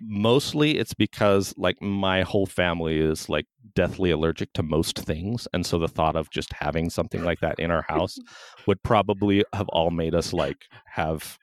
[0.00, 5.64] mostly it's because like my whole family is like deathly allergic to most things and
[5.64, 8.16] so the thought of just having something like that in our house
[8.66, 11.38] would probably have all made us like have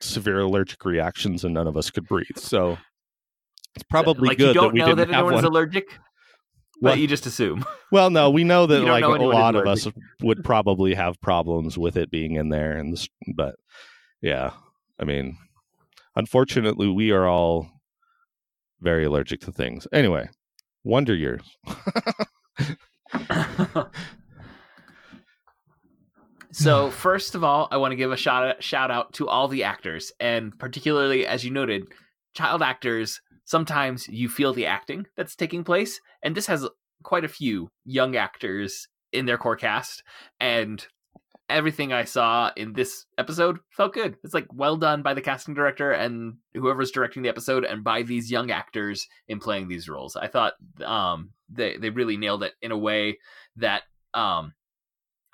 [0.00, 2.78] severe allergic reactions and none of us could breathe so
[3.74, 5.84] it's probably like good you don't that we know didn't that have one allergic,
[6.80, 6.92] What?
[6.92, 7.64] but you just assume.
[7.92, 9.88] well no we know that like know a lot of us
[10.22, 13.56] would probably have problems with it being in there and this, but
[14.20, 14.52] yeah
[14.98, 15.38] i mean
[16.14, 17.68] unfortunately we are all
[18.80, 20.28] very allergic to things anyway
[20.84, 21.42] wonder years
[26.50, 29.64] so first of all, I want to give a shout shout out to all the
[29.64, 31.84] actors, and particularly as you noted,
[32.34, 33.20] child actors.
[33.48, 36.68] Sometimes you feel the acting that's taking place, and this has
[37.02, 40.02] quite a few young actors in their core cast,
[40.38, 40.86] and
[41.48, 44.18] everything I saw in this episode felt good.
[44.22, 48.02] It's like well done by the casting director and whoever's directing the episode, and by
[48.02, 50.14] these young actors in playing these roles.
[50.14, 50.52] I thought
[50.84, 53.16] um, they they really nailed it in a way
[53.56, 54.52] that um,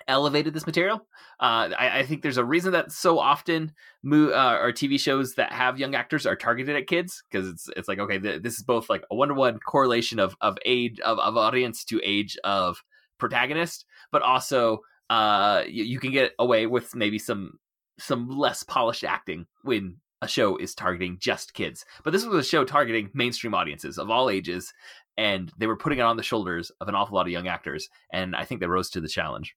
[0.09, 1.07] elevated this material.
[1.41, 5.53] Uh, I, I, think there's a reason that so often mo- uh, TV shows that
[5.53, 8.63] have young actors are targeted at kids because it's it's like okay, th- this is
[8.63, 12.37] both like a one to one correlation of of age of, of audience to age
[12.45, 12.83] of
[13.19, 17.59] protagonist, but also uh, you, you can get away with maybe some
[17.99, 21.85] some less polished acting when a show is targeting just kids.
[22.03, 24.73] But this was a show targeting mainstream audiences of all ages,
[25.17, 27.89] and they were putting it on the shoulders of an awful lot of young actors,
[28.13, 29.55] and I think they rose to the challenge.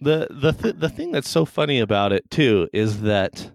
[0.00, 3.50] The the th- the thing that's so funny about it too is that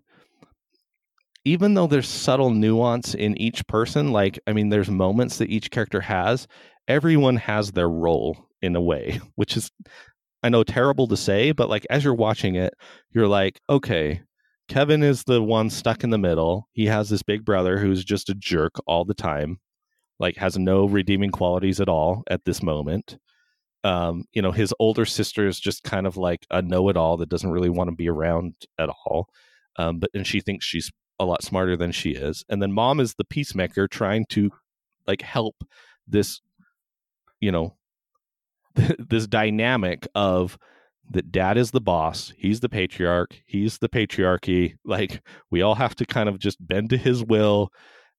[1.46, 5.72] even though there's subtle nuance in each person, like I mean, there's moments that each
[5.72, 6.48] character has.
[6.88, 9.72] Everyone has their role in a way, which is
[10.44, 12.74] I know terrible to say, but like as you're watching it,
[13.12, 14.22] you're like, okay,
[14.68, 16.68] Kevin is the one stuck in the middle.
[16.74, 19.60] He has this big brother who's just a jerk all the time,
[20.20, 23.20] like has no redeeming qualities at all at this moment
[23.84, 27.52] um, you know, his older sister is just kind of like a know-it-all that doesn't
[27.52, 29.30] really want to be around at all.
[29.78, 32.44] Um, but and she thinks she's a lot smarter than she is.
[32.50, 34.52] And then mom is the peacemaker trying to
[35.08, 35.56] like help
[36.08, 36.42] this,
[37.40, 37.76] you know,
[38.76, 40.58] this dynamic of
[41.10, 44.76] that dad is the boss, he's the patriarch, he's the patriarchy.
[44.86, 47.72] Like we all have to kind of just bend to his will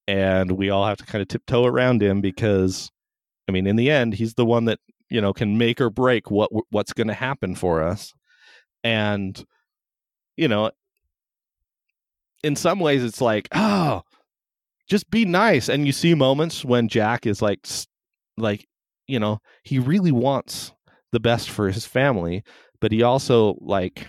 [0.06, 2.90] and we all have to kind of tiptoe around him because
[3.48, 4.78] I mean, in the end, he's the one that
[5.12, 8.14] you know can make or break what what's going to happen for us.
[8.82, 9.44] And
[10.36, 10.70] you know
[12.42, 14.02] in some ways it's like oh
[14.88, 15.68] just be nice.
[15.68, 17.66] And you see moments when jack is like
[18.36, 18.66] like
[19.06, 20.72] you know he really wants
[21.12, 22.42] the best for his family
[22.80, 24.08] but he also like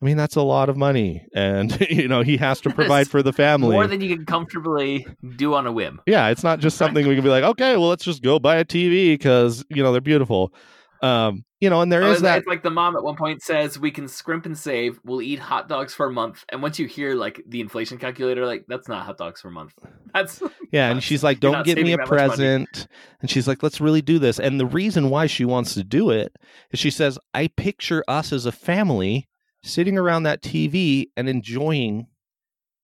[0.00, 3.22] I mean, that's a lot of money, and you know he has to provide for
[3.22, 6.00] the family more than you can comfortably do on a whim.
[6.06, 8.56] Yeah, it's not just something we can be like, okay, well, let's just go buy
[8.56, 10.54] a TV because you know they're beautiful.
[11.02, 12.38] Um, you know, and there oh, is that.
[12.38, 14.98] It's like the mom at one point says, "We can scrimp and save.
[15.04, 18.46] We'll eat hot dogs for a month." And once you hear like the inflation calculator,
[18.46, 19.74] like that's not hot dogs for a month.
[20.14, 20.90] That's yeah.
[20.90, 22.88] And she's like, "Don't give me a present."
[23.20, 26.10] And she's like, "Let's really do this." And the reason why she wants to do
[26.10, 26.34] it
[26.72, 29.28] is she says, "I picture us as a family."
[29.62, 32.06] Sitting around that TV and enjoying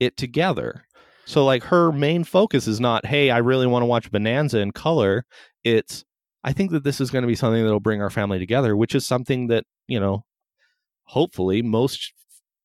[0.00, 0.84] it together.
[1.24, 4.72] So like her main focus is not, hey, I really want to watch Bonanza in
[4.72, 5.24] color.
[5.64, 6.04] It's
[6.44, 8.94] I think that this is going to be something that'll bring our family together, which
[8.94, 10.24] is something that, you know,
[11.04, 12.12] hopefully most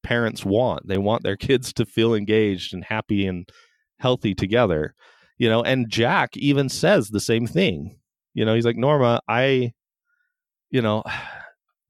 [0.04, 0.88] parents want.
[0.88, 3.50] They want their kids to feel engaged and happy and
[4.00, 4.94] healthy together.
[5.40, 7.98] You know, and Jack even says the same thing.
[8.36, 9.74] You know, he's like, Norma, I,
[10.70, 11.04] you know,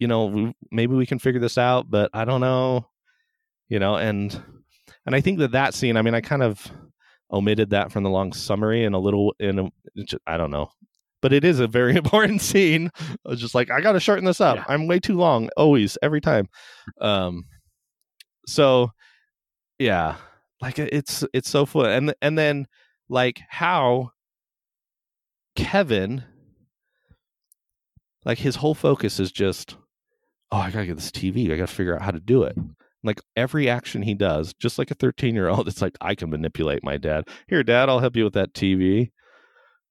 [0.01, 2.87] you know, maybe we can figure this out, but I don't know,
[3.69, 4.33] you know, and
[5.05, 6.71] and I think that that scene, I mean, I kind of
[7.31, 9.69] omitted that from the long summary and a little in a,
[10.25, 10.71] I don't know,
[11.21, 12.89] but it is a very important scene.
[12.99, 14.55] I was just like, I got to shorten this up.
[14.55, 14.65] Yeah.
[14.69, 16.49] I'm way too long, always, every time.
[16.99, 17.43] Um,
[18.47, 18.89] so
[19.77, 20.15] yeah,
[20.63, 22.65] like it's it's so fun, and and then
[23.07, 24.13] like how
[25.55, 26.23] Kevin,
[28.25, 29.75] like his whole focus is just
[30.51, 31.51] oh, I gotta get this TV.
[31.51, 32.53] I gotta figure out how to do it.
[32.55, 32.71] Hmm.
[33.03, 36.29] Like every action he does, just like a 13 year old, it's like, I can
[36.29, 37.27] manipulate my dad.
[37.47, 39.11] Here, dad, I'll help you with that TV.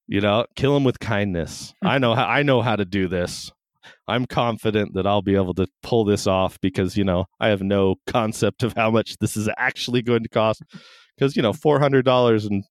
[0.07, 1.73] You know, kill him with kindness.
[1.81, 1.87] Hmm.
[1.87, 3.51] I know how I know how to do this.
[4.07, 7.63] I'm confident that I'll be able to pull this off because, you know, I have
[7.63, 10.61] no concept of how much this is actually going to cost.
[11.17, 11.57] Because, you know, hmm.
[11.57, 12.63] four hundred dollars and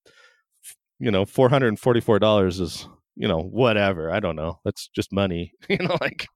[1.00, 4.12] you know, four hundred and forty four dollars is, you know, whatever.
[4.12, 4.60] I don't know.
[4.64, 5.52] That's just money.
[5.68, 6.26] you know, like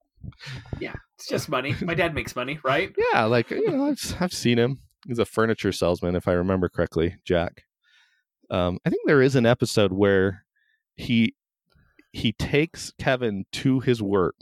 [0.81, 1.75] yeah, it's just money.
[1.81, 2.95] My dad makes money, right?
[3.13, 4.81] Yeah, like you know, I've I've seen him.
[5.07, 7.65] He's a furniture salesman, if I remember correctly, Jack.
[8.51, 10.45] Um, I think there is an episode where
[10.97, 11.35] he
[12.13, 14.37] he takes Kevin to his work,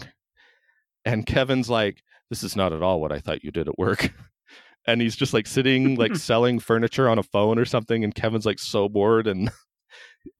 [1.04, 4.12] and Kevin's like, "This is not at all what I thought you did at work."
[4.86, 8.44] and he's just like sitting like selling furniture on a phone or something and Kevin's
[8.44, 9.48] like so bored and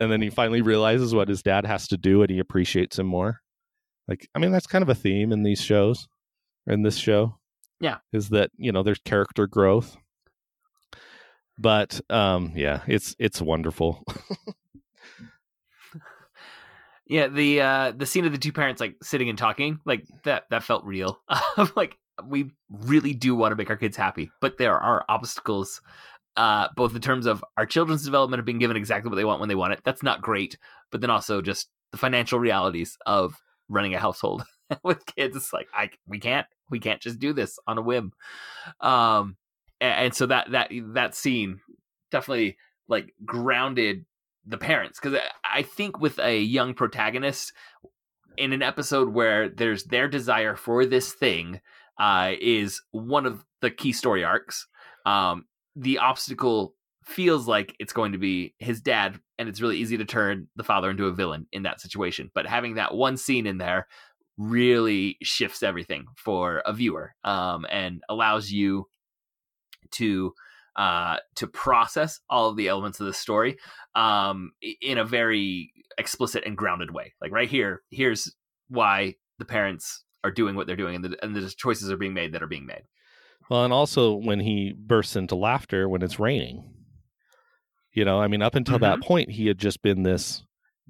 [0.00, 3.06] and then he finally realizes what his dad has to do and he appreciates him
[3.06, 3.40] more.
[4.08, 6.08] Like, I mean, that's kind of a theme in these shows,
[6.66, 7.38] in this show.
[7.80, 7.98] Yeah.
[8.12, 9.96] Is that, you know, there's character growth.
[11.58, 14.04] But um yeah, it's it's wonderful.
[17.06, 20.44] yeah, the uh the scene of the two parents like sitting and talking, like that
[20.50, 21.20] that felt real.
[21.76, 25.80] like we really do want to make our kids happy, but there are obstacles
[26.36, 29.40] uh, both in terms of our children's development of being given exactly what they want
[29.40, 29.80] when they want it.
[29.84, 30.56] That's not great,
[30.90, 34.44] but then also just the financial realities of running a household
[34.82, 35.36] with kids.
[35.36, 38.12] It's like I we can't we can't just do this on a whim.
[38.80, 39.36] Um,
[39.80, 41.60] and, and so that that that scene
[42.10, 42.56] definitely
[42.88, 44.04] like grounded
[44.44, 47.52] the parents because I think with a young protagonist
[48.36, 51.60] in an episode where there's their desire for this thing
[51.98, 54.66] uh, is one of the key story arcs.
[55.06, 59.96] Um, the obstacle feels like it's going to be his dad, and it's really easy
[59.96, 62.30] to turn the father into a villain in that situation.
[62.34, 63.86] But having that one scene in there
[64.42, 68.86] really shifts everything for a viewer um, and allows you
[69.92, 70.32] to
[70.76, 73.56] uh, to process all of the elements of the story
[73.94, 77.12] um, in a very explicit and grounded way.
[77.20, 78.34] Like right here, here's
[78.68, 82.14] why the parents are doing what they're doing, and the, and the choices are being
[82.14, 82.82] made that are being made.
[83.50, 86.72] Well, and also when he bursts into laughter when it's raining.
[87.92, 90.42] You know, I mean, up until that point, he had just been this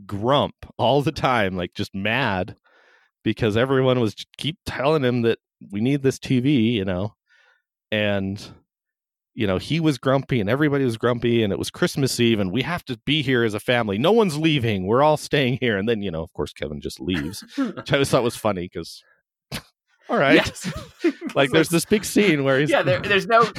[0.06, 2.54] grump all the time, like just mad
[3.22, 5.38] because everyone was keep telling him that
[5.70, 7.14] we need this TV, you know,
[7.90, 8.44] and
[9.34, 12.52] you know he was grumpy and everybody was grumpy and it was christmas eve and
[12.52, 13.98] we have to be here as a family.
[13.98, 14.86] No one's leaving.
[14.86, 15.78] We're all staying here.
[15.78, 18.68] And then you know of course kevin just leaves which i always thought was funny
[18.72, 19.02] because
[20.08, 20.36] all right.
[20.36, 20.72] Yes.
[21.34, 23.50] like there's this big scene where he's yeah, there, there's no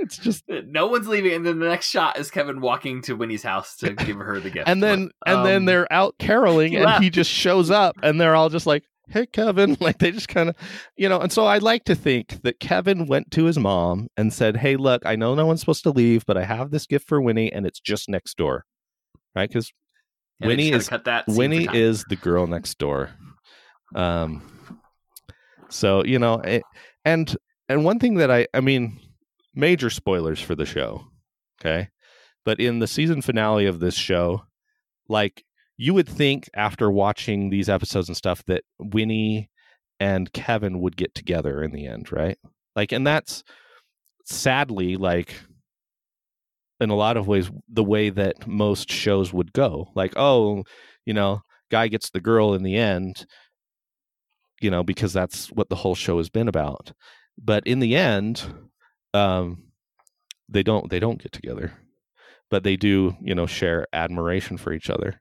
[0.00, 3.42] it's just no one's leaving, and then the next shot is Kevin walking to Winnie's
[3.42, 4.68] house to give her the gift.
[4.68, 7.02] and then and then Um, they're out caroling he and left.
[7.02, 10.48] he just shows up and they're all just like hey kevin like they just kind
[10.48, 10.56] of
[10.96, 14.32] you know and so i like to think that kevin went to his mom and
[14.32, 17.06] said hey look i know no one's supposed to leave but i have this gift
[17.06, 18.64] for winnie and it's just next door
[19.36, 19.70] right because
[20.40, 21.22] Winnie is cut that.
[21.28, 23.10] winnie is the girl next door
[23.94, 24.42] um
[25.68, 26.62] so you know it,
[27.04, 27.36] and
[27.68, 28.98] and one thing that i i mean
[29.56, 31.04] major spoilers for the show
[31.60, 31.88] okay?
[32.44, 34.42] But in the season finale of this show
[35.08, 35.44] like
[35.76, 39.50] you would think after watching these episodes and stuff that winnie
[40.00, 42.38] and kevin would get together in the end right?
[42.74, 43.42] Like and that's
[44.24, 45.34] sadly like
[46.80, 49.90] in a lot of ways the way that most shows would go.
[49.94, 50.64] Like oh
[51.04, 53.26] you know guy gets the girl in the end
[54.60, 56.92] you know because that's what the whole show has been about.
[57.38, 58.42] But in the end
[59.16, 59.62] um
[60.48, 61.72] they don't they don't get together
[62.50, 65.20] but they do you know share admiration for each other.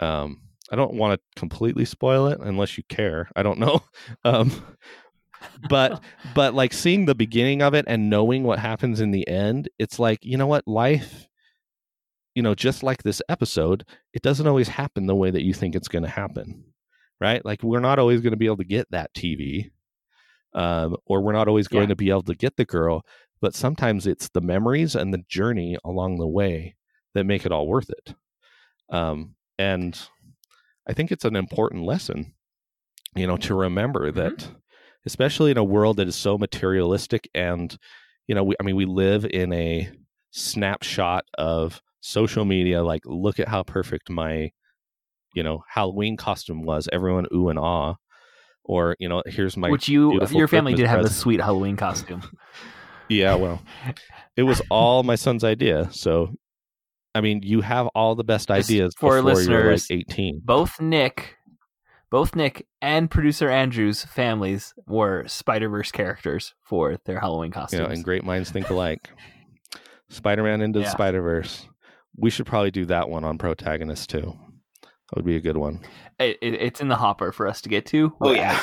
[0.00, 3.80] Um i don't want to completely spoil it unless you care i don't know
[4.24, 4.50] um
[5.68, 6.02] but
[6.34, 9.98] but like seeing the beginning of it and knowing what happens in the end it's
[9.98, 11.28] like you know what life
[12.34, 13.84] you know just like this episode
[14.14, 16.64] it doesn't always happen the way that you think it's going to happen
[17.20, 17.44] right?
[17.44, 19.70] Like we're not always going to be able to get that tv
[20.54, 21.88] um, or we're not always going Yeah.
[21.88, 23.02] to be able to get the girl
[23.40, 26.76] but sometimes it's the memories and the journey along the way
[27.14, 28.14] that make it all worth it
[28.90, 30.08] um, and
[30.88, 32.34] i think it's an important lesson
[33.14, 34.48] you know to remember that
[35.06, 37.76] especially in a world that is so materialistic and
[38.26, 39.90] you know we, i mean we live in a
[40.30, 44.50] snapshot of social media like look at how perfect my
[45.34, 47.94] you know halloween costume was everyone ooh and ah
[48.64, 51.16] or you know here's my which you your family Christmas did have present.
[51.16, 52.22] a sweet Halloween costume.
[53.08, 53.62] yeah well
[54.36, 56.30] it was all my son's idea so
[57.14, 60.80] i mean you have all the best Just ideas for you're like listeners, 18 Both
[60.80, 61.36] Nik,
[62.10, 67.80] both Nik and producer Andrew's families were Spider Verse characters for their Halloween you costumes.
[67.80, 69.08] know and great minds think alike
[70.08, 71.66] spider-man into the spider-verse
[72.16, 74.36] we should probably do that one on protagonist too
[75.14, 75.78] that would be a good one
[76.18, 78.12] it, it- it's in the hopper for us to get to.
[78.20, 78.60] Oh, yeah.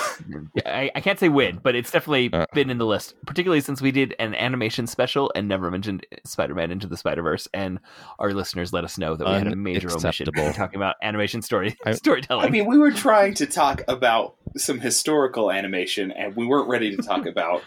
[0.66, 2.46] I, I can't say when, but it's definitely Uh.
[2.54, 6.72] been in the list, particularly since we did an animation special and never mentioned Spider-Man
[6.72, 7.80] into the Spider-Verse, and
[8.20, 11.76] our listeners let us know that we had a major omission talking about animation story
[11.86, 12.46] I- storytelling.
[12.46, 16.96] I mean, we were trying to talk about some historical animation, and we weren't ready
[16.96, 17.64] to talk about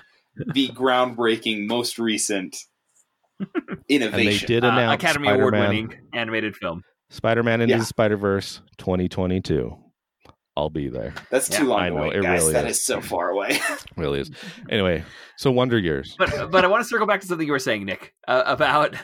[0.55, 2.57] the groundbreaking, most recent
[3.39, 3.49] and
[3.89, 4.47] they innovation.
[4.47, 6.83] did Uh, announce Academy Award-winning animated film.
[7.11, 7.79] Spider-Man into Yeah.
[7.79, 9.77] the Spider-Verse 2022
[10.57, 12.41] I'll be there That's Yeah, too long I to know, wait, it guys.
[12.43, 12.77] really That is.
[12.79, 13.59] is so far away.
[13.97, 14.31] really is
[14.69, 15.05] anyway
[15.37, 17.85] so Wonder Years but but I want to circle back to something you were saying,
[17.85, 18.97] Nik, uh, about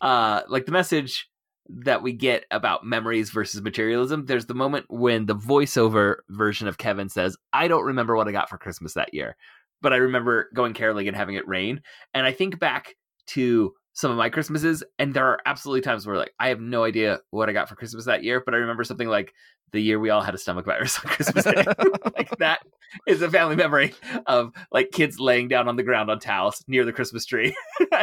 [0.00, 1.28] uh, like the message
[1.68, 4.26] that we get about memories versus materialism.
[4.26, 8.32] There's the moment when the voiceover version of Kevin says, "I don't remember what I
[8.32, 9.36] got for Christmas that year,
[9.80, 11.80] but I remember going caroling and having it rain."
[12.14, 12.94] And I think back
[13.28, 16.84] to some of my Christmases, and there are absolutely times where like I have no
[16.84, 19.34] idea what I got for Christmas that year, but I remember something like
[19.72, 21.64] the year we all had a stomach virus on Christmas Day.
[22.16, 22.60] like that
[23.06, 23.94] is a family memory
[24.26, 27.54] of like kids laying down on the ground on towels near the Christmas tree.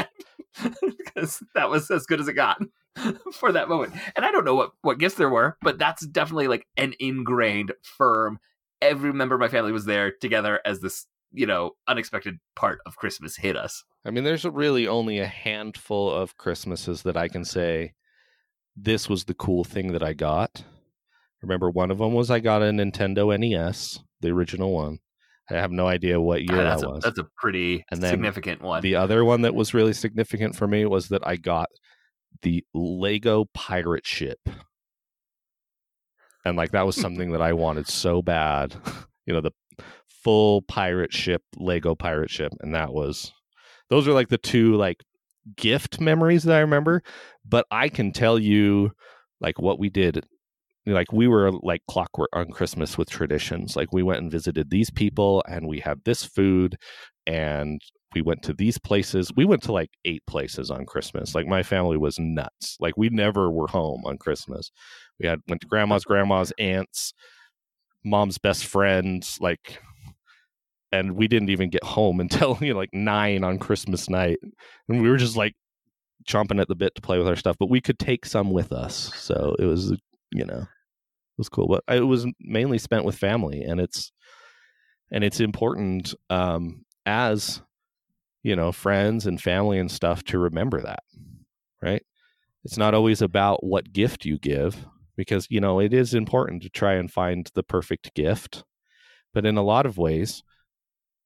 [0.82, 2.60] Because that was as good as it got
[3.34, 3.94] for that moment.
[4.16, 7.72] And I don't know what, what gifts there were, but that's definitely like an ingrained,
[7.84, 8.40] firm
[8.82, 12.96] every member of my family was there together as this, you know, unexpected part of
[12.96, 13.84] Christmas hit us.
[14.06, 17.94] I mean, there's really only a handful of Christmases that I can say
[18.76, 20.64] this was the cool thing that I got.
[21.42, 25.00] Remember, one of them was I got a Nintendo NES, the original one.
[25.50, 27.04] I have no idea what year Ah, that's, that a, was.
[27.04, 28.82] that's a pretty And significant one.
[28.82, 31.70] The other one that was really significant for me was that I got
[32.44, 34.40] the Lego pirate ship.
[36.46, 38.76] And like that was something that I wanted so bad.
[39.26, 39.52] You know, the
[40.24, 42.54] full pirate ship, Lego pirate ship.
[42.62, 43.34] And that was
[43.90, 45.04] those are like the two like
[45.56, 47.02] gift memories that I remember.
[47.46, 48.92] But I can tell you
[49.42, 50.26] like what we did.
[50.86, 53.76] Like we were like clockwork on Christmas with traditions.
[53.76, 56.78] Like we went and visited these people and we had this food
[57.28, 57.80] and
[58.16, 59.32] we went to these places.
[59.36, 61.36] We went to like eight places on Christmas.
[61.36, 62.76] Like my family was nuts.
[62.80, 64.72] Like we never were home on Christmas.
[65.20, 67.14] We had went to grandma's, grandma's, aunts,
[68.04, 69.80] mom's best friends, like
[70.92, 74.40] and we didn't even get home until you know like nine on Christmas night.
[74.88, 75.56] And we were just like
[76.28, 78.72] chomping at the bit to play with our stuff, but we could take some with
[78.72, 79.12] us.
[79.16, 79.92] So it was
[80.32, 81.68] you know it was cool.
[81.68, 84.12] But it was mainly spent with family and it's
[85.12, 87.62] and it's important um as
[88.44, 91.04] you know friends and family and stuff to remember that
[91.82, 92.04] right
[92.64, 94.86] it's not always about what gift you give
[95.16, 98.64] because you know it is important to try and find the perfect gift
[99.34, 100.44] but in a lot of ways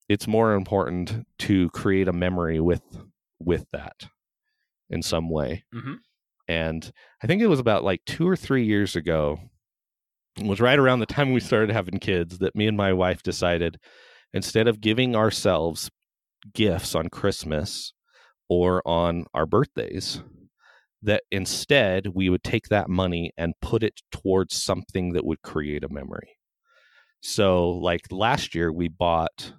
[0.09, 2.81] it's more important to create a memory with
[3.39, 4.07] with that
[4.89, 5.97] in some way Mhm.
[6.47, 6.91] and
[7.23, 9.39] i think it was about like 2 or 3 years ago
[10.37, 13.21] it was right around the time we started having kids that me and my wife
[13.23, 13.77] decided
[14.33, 15.91] instead of giving ourselves
[16.53, 17.93] gifts on Christmas
[18.49, 20.21] or on our birthdays,
[21.03, 25.83] that instead we would take that money and put it towards something that would create
[25.83, 26.37] a memory.
[27.21, 29.53] So, like last year, we bought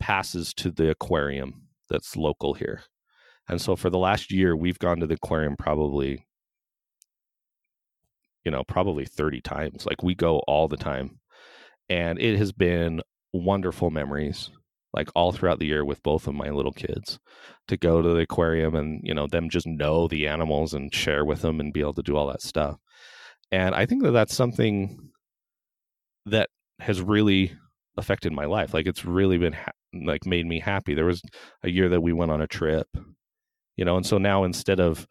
[0.00, 2.82] passes to the aquarium that's local here.
[3.48, 6.26] And so, for the last year, we've gone to the aquarium probably,
[8.44, 9.86] you know, probably 30 times.
[9.86, 11.20] Like, we go all the time.
[11.88, 14.50] And it has been wonderful memories
[14.92, 17.18] like all throughout the year with both of my little kids
[17.68, 21.24] to go to the aquarium and you know them just know the animals and share
[21.24, 22.76] with them and be able to do all that stuff
[23.52, 25.10] and i think that that's something
[26.26, 26.48] that
[26.80, 27.52] has really
[27.96, 29.56] affected my life like it's really been
[29.92, 30.94] like made me happy.
[30.94, 31.22] There was
[31.62, 32.88] a year that we went on a trip
[33.80, 35.08] you know and so now instead of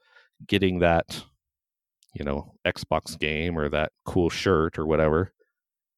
[0.47, 1.23] getting that
[2.13, 5.33] you know xbox game or that cool shirt or whatever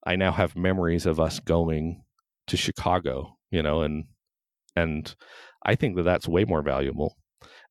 [0.06, 2.02] i now have memories of us going
[2.48, 4.06] to chicago you know and
[4.76, 5.16] and
[5.66, 7.18] i think that that's way more valuable.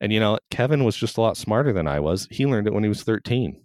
[0.02, 2.28] And you know kevin was just a lot smarter than i was.
[2.30, 3.62] He learned it when he was 13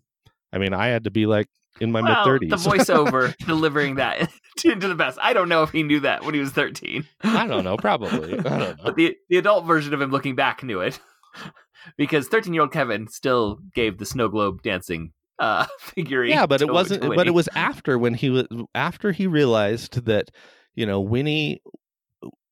[0.53, 1.47] i mean i had to be like
[1.81, 4.29] in my well, mid 30s the voiceover delivering that
[4.63, 5.17] into the best.
[5.21, 7.05] I don't know if he knew that when he was 13.
[7.23, 10.35] i don't know probably i don't know But the, the adult version of him looking
[10.35, 10.99] back knew it.
[11.97, 16.31] because 13 year old Kevin still gave the snow globe dancing uh, figurine.
[16.31, 20.05] yeah but it wasn't to but it was after when he was after he realized
[20.05, 20.31] that
[20.75, 21.61] you know winnie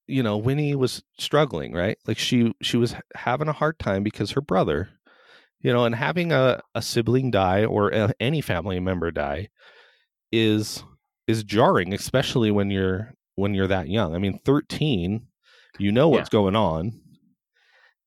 [0.06, 4.32] you know winnie was struggling right like she she was having a hard time because
[4.32, 4.89] her brother
[5.62, 9.47] you know and having a, a sibling die or a, any family member die
[10.34, 10.84] is
[11.28, 15.26] is jarring especially when you're when you're that young i mean 13
[15.80, 16.91] you know what's going on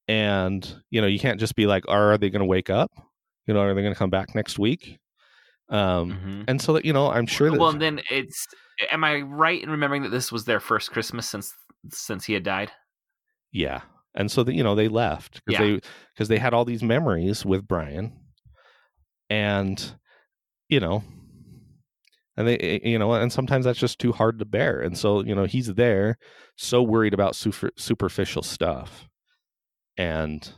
[0.09, 2.91] and you know you can't just be like are they going to wake up
[3.47, 4.99] you know are they going to come back next week
[5.69, 6.45] um Mhm.
[6.49, 8.47] and so that you know i'm sure that Well, and then it's.
[8.93, 11.53] Am I right in remembering that this was their first Christmas since
[11.91, 12.71] since he had died?
[13.53, 13.81] yeah
[14.15, 15.67] and so that you know they left because Yeah.
[15.77, 15.81] they
[16.15, 18.13] because they had all these memories with brian
[19.31, 19.95] and
[20.69, 21.03] you know
[22.37, 25.23] and they eh, you know and sometimes that's just too hard to bear and so
[25.25, 26.19] you know he's there
[26.57, 29.09] so worried about super, superficial stuff.
[29.99, 30.51] And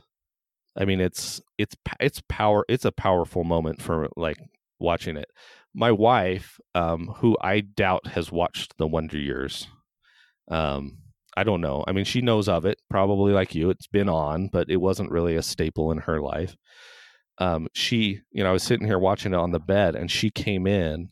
[0.77, 4.37] i mean it's it's it's power it's a powerful moment for like
[4.79, 5.29] watching it.
[5.73, 9.67] My wife um who i doubt has watched the wonder years
[10.49, 10.99] um
[11.37, 11.83] i don't know.
[11.87, 15.11] I mean she knows of it probably like you it's been on but it wasn't
[15.11, 16.55] really a staple in her life.
[17.37, 20.29] Um she you know i was sitting here watching it on the bed and she
[20.29, 21.09] came in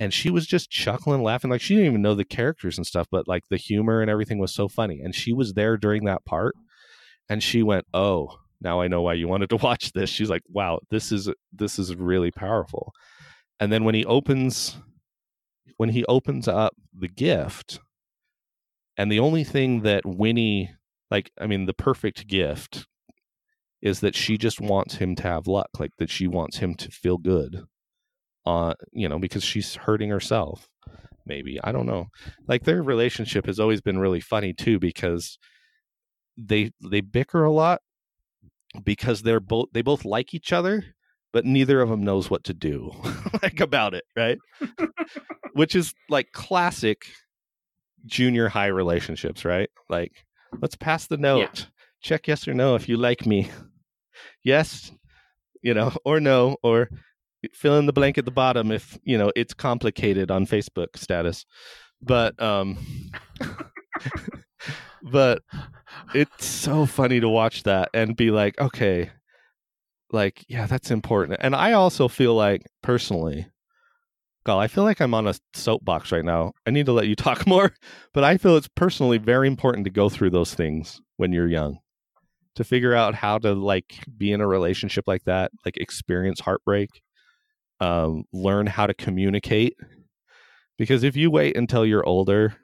[0.00, 3.06] and she was just chuckling laughing like she didn't even know the characters and stuff
[3.10, 6.24] but like the humor and everything was so funny and she was there during that
[6.24, 6.56] part
[7.28, 10.10] and she went oh now i know why you wanted to watch this.
[10.10, 12.92] She's like wow this is this is really powerful.
[13.58, 14.76] And then when he opens
[15.76, 17.80] when he opens up the gift
[18.96, 20.70] and the only thing that winnie
[21.10, 22.86] like i mean the perfect gift
[23.80, 26.90] is that she just wants him to have luck like that she wants him to
[26.90, 27.64] feel good
[28.50, 30.68] uh you know because she's hurting herself
[31.26, 32.06] maybe i don't know.
[32.48, 35.38] Like their relationship has always been really funny too because
[36.36, 37.80] they they bicker a lot
[38.84, 40.84] because they're both they both like each other
[41.32, 42.90] but neither of them knows what to do
[43.42, 44.38] like about it right?
[45.52, 47.02] Which is like classic
[48.06, 49.70] junior high relationships right?
[49.88, 50.12] Like
[50.60, 51.66] let's pass the note.
[52.02, 53.50] Check yes or no if you like me.
[54.44, 54.90] Yes
[55.62, 56.88] you know or no or
[57.52, 61.44] fill in the blank at the bottom if you know it's complicated on facebook status.
[62.02, 62.78] But um
[65.02, 65.42] but
[66.14, 69.10] it's so funny to watch that and be like okay
[70.12, 71.38] like yeah that's important.
[71.40, 73.46] And i also feel like personally
[74.44, 76.52] God, I feel like I'm on a soapbox right now.
[76.66, 77.72] I need to let you talk more,
[78.14, 81.78] but I feel it's personally very important to go through those things when you're young
[82.56, 87.02] to figure out how to like be in a relationship like that, like experience heartbreak,
[87.80, 89.76] um, learn how to communicate.
[90.78, 92.56] Because if you wait until you're older,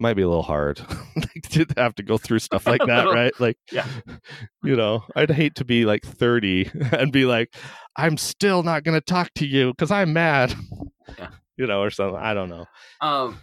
[0.00, 0.80] might be a little hard
[1.16, 3.32] like, to have to go through stuff like that, right?
[3.40, 3.86] Like, Yeah.
[4.62, 7.54] you know, I'd hate to be like 30 and be like,
[7.96, 10.54] I'm still not going to talk to you because I'm mad,
[11.18, 11.30] Yeah.
[11.56, 12.18] you know, or something.
[12.18, 12.66] I don't know.
[13.00, 13.38] Um.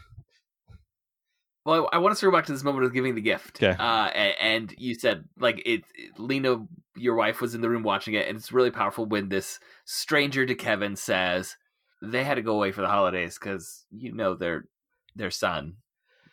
[1.66, 3.62] Well, I, I want to circle back to this moment of giving the gift.
[3.62, 3.76] Okay.
[3.78, 7.84] Uh, a- and you said like it, it- Lena, your wife, was in the room
[7.84, 11.56] watching it, and it's really powerful when this stranger to Kevin says
[12.02, 14.66] they had to go away for the holidays because you know their
[15.16, 15.78] their son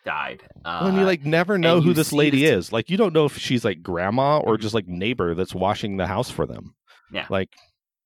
[0.05, 0.43] died.
[0.65, 2.71] Uh, Well, and you like never know who this lady this- is.
[2.73, 4.61] Like you don't know if she's like grandma or Mhm.
[4.61, 6.75] just like neighbor that's washing the house for them.
[7.11, 7.25] Yeah.
[7.29, 7.49] Like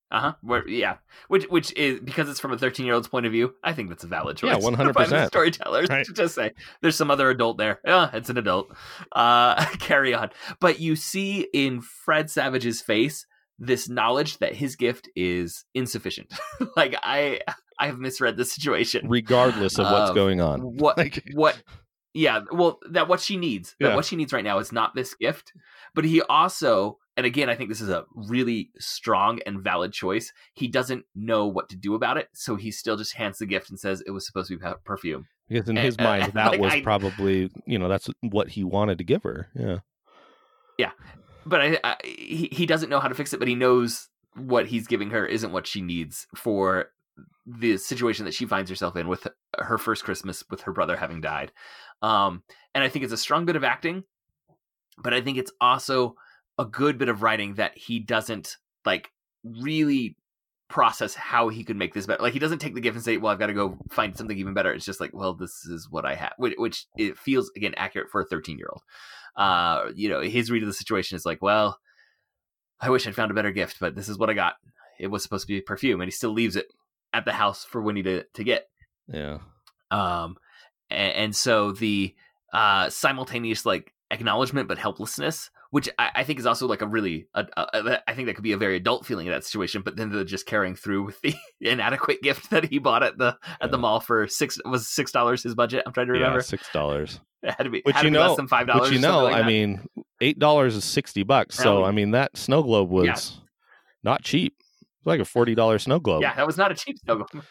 [0.09, 0.33] Uh huh.
[0.41, 0.97] Where yeah,
[1.27, 3.53] which which is because it's from a thirteen year old's point of view.
[3.63, 4.51] I think that's a valid choice.
[4.61, 4.93] Yeah, 100%.
[4.93, 6.05] By storytellers Right.
[6.05, 6.51] to just say
[6.81, 7.79] there's some other adult there.
[7.85, 8.71] Yeah, it's an adult.
[9.11, 10.29] Uh, carry on.
[10.61, 13.25] But you see in Fred Savage's face
[13.59, 16.33] this knowledge that his gift is insufficient.
[16.77, 17.41] like I
[17.79, 19.09] I have misread the situation.
[19.09, 20.61] regardless of what's Um, going on.
[20.61, 21.61] What Like what
[22.13, 23.95] yeah well that what she needs that Yeah.
[23.95, 25.51] what she needs right now is not this gift
[25.93, 30.31] but he also and again i think this is a really strong and valid choice
[30.53, 33.69] he doesn't know what to do about it so he still just hands the gift
[33.69, 36.51] and says it was supposed to be perfume because in uh, his uh, mind that
[36.51, 39.47] like, was I- probably, you know, that's what he wanted to give her.
[39.55, 39.79] Yeah,
[40.77, 40.91] yeah.
[41.45, 44.67] but I, I he, he doesn't know how to fix it but he knows what
[44.67, 46.91] he's giving her isn't what she needs for
[47.47, 51.19] the situation that she finds herself in with her first christmas with her brother having
[51.19, 51.51] died
[52.03, 52.43] um
[52.75, 54.03] and i think it's a strong bit of acting
[54.99, 56.13] but i think it's also
[56.57, 59.09] a good bit of writing that he doesn't like
[59.43, 60.15] really
[60.69, 62.21] process how he could make this better.
[62.21, 64.37] Like he doesn't take the gift and say well i've got to go find something
[64.37, 64.73] even better.
[64.73, 68.09] It's just like well this is what i have which, which it feels again accurate
[68.09, 68.81] for a 13 year old
[69.37, 71.79] uh you know his read of the situation is like well
[72.81, 74.55] i wish i'd found a better gift but this is what i got.
[74.99, 76.65] It was supposed to be perfume and he still leaves it
[77.13, 78.67] at the house for winnie to, to get.
[79.07, 79.37] Yeah.
[79.91, 80.35] um
[80.89, 82.13] and, and so the
[82.51, 87.27] uh simultaneous like acknowledgement but helplessness which I, I think is also like a really
[87.33, 89.95] a, a, I think that could be a very adult feeling in that situation but
[89.95, 93.71] then the just carrying through with the inadequate gift that he bought at the at
[93.71, 96.69] the mall for six was six dollars his budget i'm trying to remember Yeah, six
[96.71, 97.19] dollars.
[97.43, 99.87] it had to be Which you know, less than five dollars you know, I mean,
[100.21, 101.55] eight dollars is sixty bucks.
[101.55, 103.43] So I mean, that snow globe was Yeah.
[104.03, 104.55] not cheap.
[105.07, 106.21] Like a forty dollar snow globe.
[106.21, 107.45] Yeah, that was not a cheap snow globe.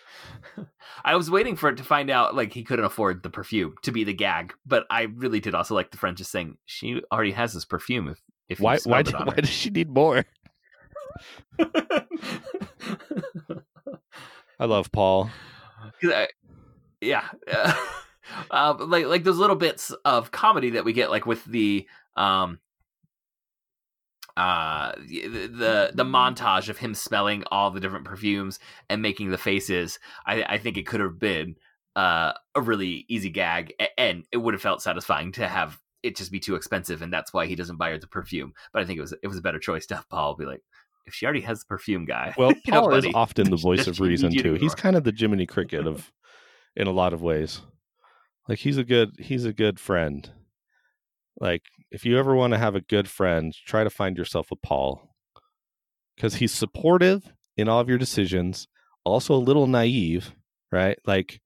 [1.04, 3.92] I was waiting for it to find out like he couldn't afford the perfume to
[3.92, 7.32] be the gag, but I really did also like the friend just saying she already
[7.32, 8.08] has this perfume.
[8.08, 8.78] If if Why?
[8.84, 9.02] Why?
[9.02, 10.26] Did, why does she need more?
[14.60, 15.30] I love Paul.
[16.04, 16.28] I-
[17.00, 17.24] yeah,
[18.50, 21.86] uh, like like those little bits of comedy that we get, like with the
[22.16, 22.58] um
[24.36, 28.58] uh the, the montage of him smelling all the different perfumes
[28.90, 29.98] and making the faces.
[30.26, 31.56] I I think it could have been
[31.94, 36.30] uh a really easy gag, and it would have felt satisfying to have it just
[36.30, 38.52] be too expensive, and that's why he doesn't buy her the perfume.
[38.72, 40.62] But I think it was it was a better choice to have Paul be like.
[41.06, 43.86] If she already has the perfume guy, Well, you know, Paul is often the voice
[43.86, 44.54] of reason too.
[44.54, 46.12] He's kind of the Jiminy Cricket of,
[46.74, 47.60] in a lot of ways.
[48.48, 50.28] Like he's a good he's a good friend.
[51.40, 54.56] Like if you ever want to have a good friend, try to find yourself a
[54.56, 55.14] Paul,
[56.14, 58.68] because he's supportive in all of your decisions,
[59.04, 60.34] also a little naive,
[60.72, 60.98] right?
[61.06, 61.40] Like,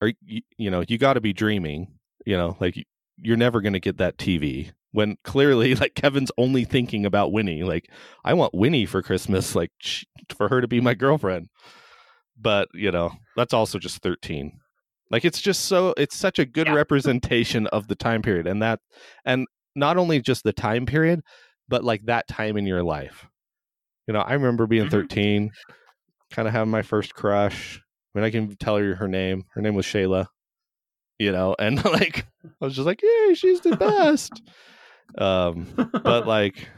[0.00, 1.88] or you, know, you got to be dreaming.
[2.24, 2.84] You know, like
[3.18, 7.62] you're never going to get that TV when clearly like Kevin's only thinking about Winnie.
[7.62, 7.90] Like
[8.24, 9.70] I want Winnie for Christmas, like
[10.36, 11.48] for her to be my girlfriend.
[12.38, 14.60] But you know, that's also just thirteen.
[15.10, 16.74] Like it's just so it's such a good Yeah.
[16.74, 18.80] representation of the time period, and that
[19.24, 21.20] and not only just the time period,
[21.68, 23.26] but like that time in your life.
[24.06, 24.90] You know, I remember being Mhm.
[24.90, 25.50] thirteen,
[26.30, 27.80] kind of having my first crush.
[28.14, 29.44] I mean, I can tell you her name.
[29.54, 30.26] Her name was Shayla.
[31.18, 34.42] You know, and like I was just like, "Yay, she's the best."
[35.18, 35.66] um,
[36.02, 36.68] but like,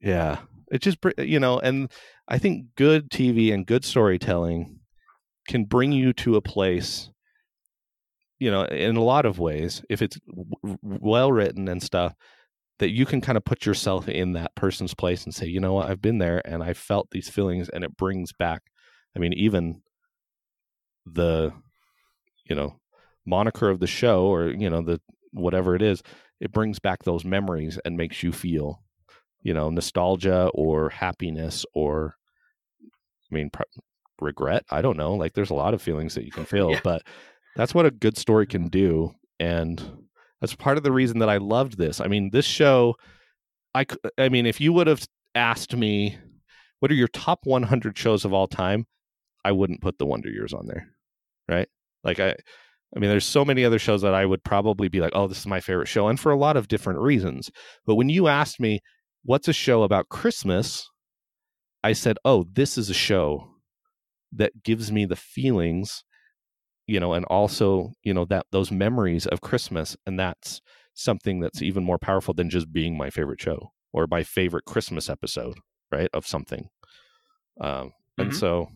[0.00, 0.38] yeah,
[0.70, 1.90] it just you know, and
[2.28, 4.80] I think good TV and good storytelling
[5.48, 7.10] can bring you to a place
[8.38, 12.14] you know in a lot of ways if it's w- well written and stuff
[12.80, 15.72] that you can kind of put yourself in that person's place and say you know
[15.72, 18.62] what i've been there and i felt these feelings and it brings back
[19.16, 19.80] i mean even
[21.06, 21.52] the
[22.48, 22.78] you know
[23.26, 25.00] moniker of the show or you know the
[25.32, 26.02] whatever it is
[26.40, 28.82] it brings back those memories and makes you feel
[29.42, 32.16] you know nostalgia or happiness or
[33.30, 33.62] i mean pr-
[34.20, 36.80] regret i don't know like there's a lot of feelings that you can feel Yeah.
[36.84, 37.02] but
[37.56, 39.82] that's what a good story can do and
[40.40, 42.00] that's part of the reason that i loved this.
[42.00, 42.94] I mean this show
[43.74, 43.84] i
[44.18, 46.18] i mean if you would have asked me
[46.80, 48.86] what are your top 100 shows of all time?
[49.44, 50.88] I wouldn't put the wonder years on there
[51.48, 51.68] right?
[52.02, 52.34] Like i
[52.96, 55.40] i mean there's so many other shows that i would probably be like oh this
[55.40, 57.50] is my favorite show and for a lot of different reasons.
[57.86, 58.80] But when you asked me
[59.24, 60.88] what's a show about christmas?
[61.82, 63.50] I said oh this is a show
[64.32, 66.02] that gives me the feelings
[66.86, 70.60] you know and also you know that those memories of christmas and that's
[70.94, 75.08] something that's even more powerful than just being my favorite show or my favorite christmas
[75.08, 75.58] episode
[75.92, 76.68] right of something
[77.60, 78.34] um and Mhm.
[78.34, 78.68] so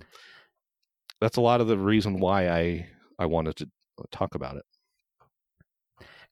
[1.21, 2.89] that's a lot of the reason why i
[3.19, 3.69] i wanted to
[4.11, 4.65] talk about it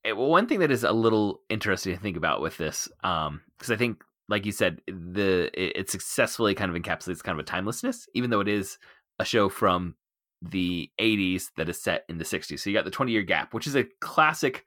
[0.05, 3.43] Eh, well, one thing that is a little interesting to think about with this, um
[3.59, 7.45] because I think, like you said, the it, it successfully kind of encapsulates kind of
[7.45, 8.79] a timelessness, even though it is
[9.19, 9.97] a show from
[10.43, 12.61] the 80s that is set in the 60s.
[12.61, 14.65] So you got the 20 year gap, which is a classic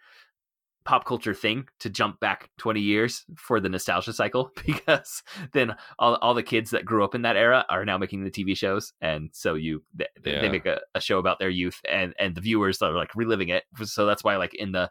[0.86, 5.22] pop culture thing to jump back 20 years for the nostalgia cycle because
[5.54, 8.32] then all, all the kids that grew up in that era are now making the
[8.32, 8.94] TV shows.
[9.02, 12.42] And so you they, they make a, a show about their youth and and the
[12.42, 13.66] viewers are like reliving it.
[13.84, 14.90] So that's why like in the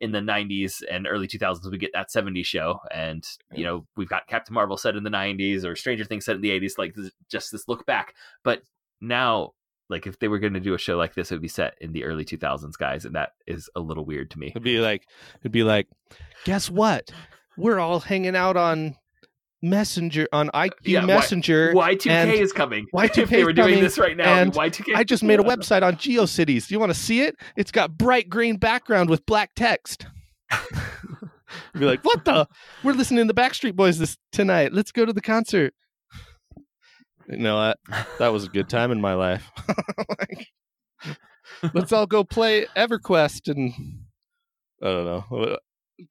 [0.00, 2.80] in the 90s and early 2000s we get that 70s show.
[2.92, 6.36] And you know we've got Captain Marvel set in the 90s or Stranger Things set
[6.36, 8.14] in the 80s like this, just this look back.
[8.42, 8.62] But
[9.00, 9.52] now
[9.90, 11.74] like if they were going to do a show like this it would be set
[11.80, 14.78] in the early 2000s guys and that is a little weird to me it'd be
[14.78, 15.06] like
[15.40, 15.88] it'd be like
[16.44, 17.10] guess what
[17.56, 18.96] we're all hanging out on
[19.62, 22.86] messenger on ICQ Yeah, messenger Y2K and is coming.
[22.94, 24.96] Y2K if they is were doing this right now, it'd and Y2K.
[24.96, 26.68] I just made a website on GeoCities.
[26.68, 27.36] Do you want to see it?
[27.56, 30.06] It's got bright green background with black text.
[31.74, 32.46] Be like, what the?
[32.84, 34.72] We're listening to the Backstreet Boys this tonight.
[34.72, 35.74] Let's go to the concert.
[37.30, 37.78] You know that
[38.18, 39.48] that was a good time in my life.
[41.62, 43.72] Like, let's all go play EverQuest and
[44.82, 45.24] I don't know.
[45.36, 45.56] Uh,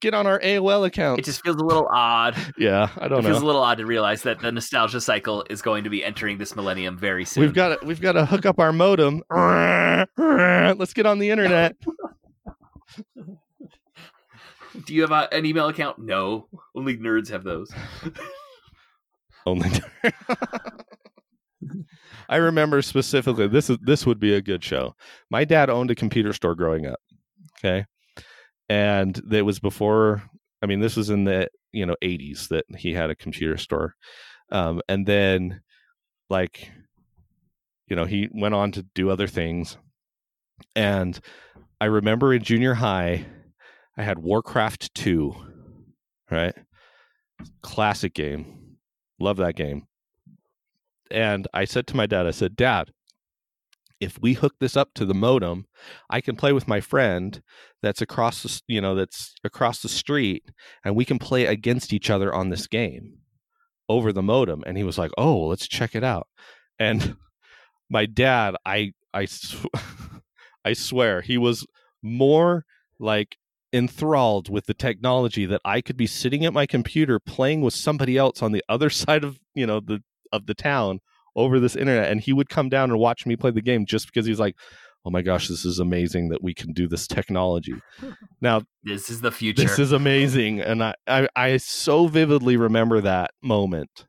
[0.00, 1.18] get on our AOL account.
[1.20, 2.36] It just feels a little odd.
[2.58, 3.28] yeah, I don't know.
[3.28, 6.04] It feels a little odd to realize that the nostalgia cycle is going to be
[6.04, 7.42] entering this millennium very soon.
[7.42, 9.22] We've got to we've got to hook up our modem.
[9.30, 11.76] Let's get on the internet.
[14.86, 15.98] Do you have a, an email account?
[15.98, 17.70] No, only nerds have those.
[19.46, 19.70] Only.
[22.28, 24.94] I remember specifically this is this would be a good show.
[25.30, 27.00] My dad owned a computer store growing up.
[27.58, 27.84] Okay,
[28.68, 30.22] and it was before.
[30.62, 33.94] I mean, this was in the you know 80s that he had a computer store,
[34.50, 35.60] um, and then
[36.28, 36.70] like
[37.88, 39.76] you know he went on to do other things,
[40.74, 41.18] and
[41.80, 43.26] I remember in junior high,
[43.96, 45.34] I had Warcraft two,
[46.30, 46.54] right,
[47.62, 48.76] classic game,
[49.18, 49.86] love that game
[51.10, 52.92] and I said to my dad, I said, Dad,
[54.00, 55.66] if we hook this up to the modem,
[56.08, 57.42] I can play with my friend
[57.82, 60.44] that's across the you know that's across the street,
[60.84, 63.18] and we can play against each other on this game
[63.88, 64.62] over the modem.
[64.66, 66.28] And he was like, Oh, let's check it out.
[66.78, 67.16] And
[67.90, 69.66] my dad, I I sw-
[70.64, 71.66] I swear, he was
[72.02, 72.64] more
[72.98, 73.36] like
[73.72, 78.16] enthralled with the technology that I could be sitting at my computer playing with somebody
[78.16, 80.02] else on the other side of you know the
[80.32, 81.00] of the town
[81.36, 84.06] over this internet and he would come down and watch me play the game just
[84.06, 84.56] because he's like
[85.04, 87.74] oh my gosh this is amazing that we can do this technology
[88.40, 89.62] now This is the future.
[89.62, 94.06] this is amazing and i i, I so vividly remember that moment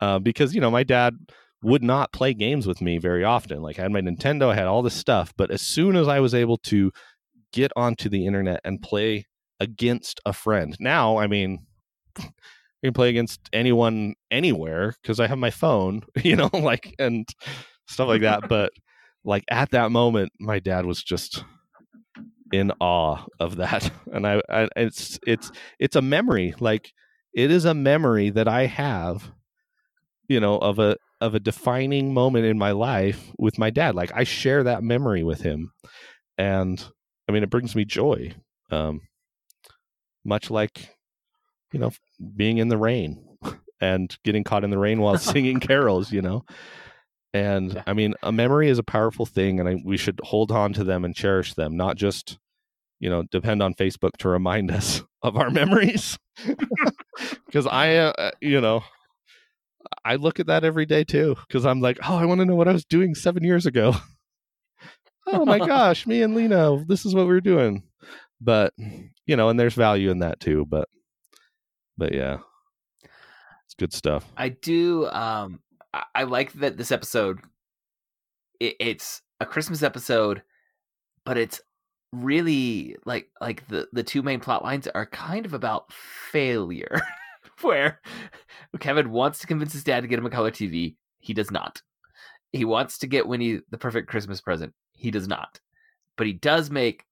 [0.00, 1.14] uh, because you know my dad
[1.62, 4.66] would not play games with me very often like i had my nintendo i had
[4.66, 6.92] all this stuff but as soon as i was able to
[7.52, 9.26] get onto the internet and play
[9.60, 11.66] against a friend now i mean
[12.82, 17.28] I can play against anyone anywhere because I have my phone, you know, like and
[17.86, 18.48] stuff like that.
[18.48, 18.72] But
[19.24, 21.44] like at that moment, my dad was just
[22.52, 26.54] in awe of that, and I, I it's it's it's a memory.
[26.58, 26.92] Like
[27.34, 29.30] it is a memory that I have,
[30.28, 33.94] you know, of a of a defining moment in my life with my dad.
[33.94, 35.72] Like I share that memory with him,
[36.36, 36.84] and
[37.28, 38.34] I mean, it brings me joy.
[38.70, 39.02] Um,
[40.24, 40.90] much like
[41.72, 41.90] you know
[42.36, 43.24] being in the rain
[43.80, 46.12] and getting caught in the rain while singing carols.
[46.12, 46.44] You know.
[47.34, 47.82] And Yeah.
[47.86, 50.84] I mean, a memory is a powerful thing, and I, we should hold on to
[50.84, 52.38] them and cherish them, not just,
[53.00, 56.18] you know, depend on Facebook to remind us of our memories.
[57.46, 58.82] Because I, uh, uh, you know,
[60.02, 61.36] I look at that every day too.
[61.46, 63.94] Because I'm like, oh, I want to know what I was doing seven years ago.
[65.26, 67.82] oh my gosh, me and Lena, this is what we were doing.
[68.40, 68.72] But
[69.26, 70.64] you know, and there's value in that too.
[70.66, 70.88] But,
[72.02, 72.38] but yeah,
[73.64, 74.28] it's good stuff.
[74.36, 75.06] I do.
[75.06, 75.60] Um,
[76.16, 77.38] I, like that this episode.
[78.58, 80.42] It, it's a Christmas episode,
[81.24, 81.60] but it's
[82.12, 87.00] really like like the the two main plot lines are kind of about failure,
[87.60, 88.00] where
[88.80, 90.96] Kevin wants to convince his dad to get him a color TV.
[91.20, 91.82] He does not.
[92.50, 94.72] He wants to get Winnie the perfect Christmas present.
[94.92, 95.60] He does not.
[96.16, 97.04] But he does make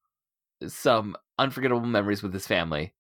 [0.67, 2.93] some unforgettable memories with his family.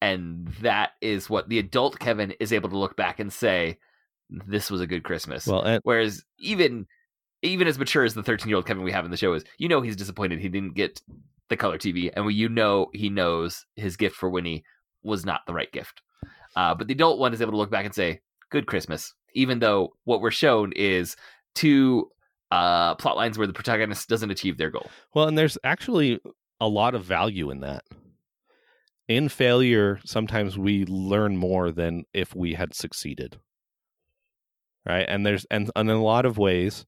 [0.00, 3.78] And that is what the adult Kevin is able to look back and say,
[4.30, 5.46] this was a good Christmas.
[5.46, 6.86] Well, and Whereas even
[7.42, 9.44] even as mature as the 13 year old Kevin we have in the show is,
[9.58, 11.00] you know he's disappointed he didn't get
[11.48, 14.64] the color TV, and we, you know he knows his gift for Winnie
[15.02, 16.02] was not the right gift.
[16.56, 18.20] Uh, but the adult one is able to look back and say,
[18.50, 21.16] "Good Christmas," even though what we're shown is
[21.54, 22.10] two
[22.50, 24.90] uh, plot lines where the protagonist doesn't achieve their goal.
[25.14, 26.20] Well, and there's actually
[26.60, 27.84] a lot of value in that.
[29.08, 33.38] In failure, sometimes we learn more than if we had succeeded.
[34.86, 35.06] Right?
[35.08, 36.86] And there's and, and in a lot of ways,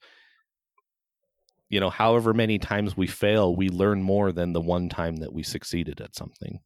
[1.68, 5.32] you know, however many times we fail, we learn more than the one time that
[5.32, 6.60] we succeeded at something.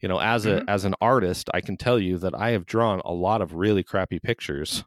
[0.00, 0.68] You know, as a mm-hmm.
[0.68, 3.82] as an artist, I can tell you that I have drawn a lot of really
[3.82, 4.84] crappy pictures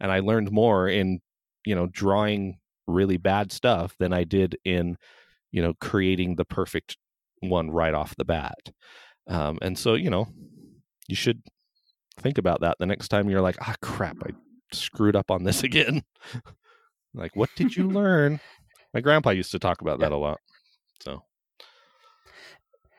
[0.00, 1.20] and I learned more in,
[1.64, 4.96] you know, drawing really bad stuff than I did in
[5.50, 6.96] you know creating the perfect
[7.40, 8.70] one right off the bat
[9.28, 10.28] um, and so you know
[11.08, 11.42] you should
[12.20, 14.30] think about that the next time you're like ah crap i
[14.72, 16.02] screwed up on this again.
[17.14, 18.40] Like what did you learn?
[18.94, 20.40] My grandpa used to talk about that a lot
[21.02, 21.22] so.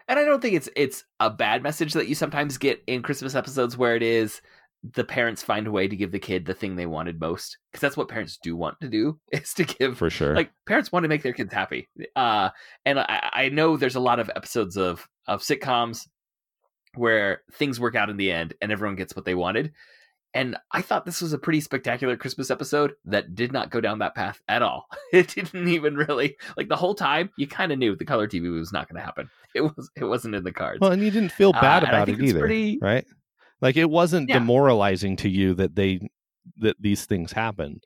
[0.08, 3.36] And I don't think it's it's a bad message that you sometimes get in Christmas
[3.36, 4.42] episodes where it is
[4.94, 7.82] the parents find a way to give the kid the thing they wanted most because
[7.82, 10.36] that's what parents do want to do is to give for sure.
[10.36, 11.90] like parents want to make their kids happy.
[12.16, 12.50] Uh
[12.86, 16.08] and i i know there's a lot of episodes of of sitcoms
[16.98, 19.72] where things work out in the end and everyone gets what they wanted.
[20.34, 24.00] And i thought this was a pretty spectacular christmas episode that did not go down
[24.00, 24.86] that path at all.
[25.14, 28.52] It didn't even really like the whole time you kind of knew the color tv
[28.54, 29.30] was not going to happen.
[29.56, 30.80] It was it wasn't in the cards.
[30.82, 33.06] Well and you didn't feel Uh, bad I about it either pretty- right?
[33.62, 34.40] Like it wasn't Yeah.
[34.40, 36.00] demoralizing to you that they
[36.58, 37.86] that these things happened.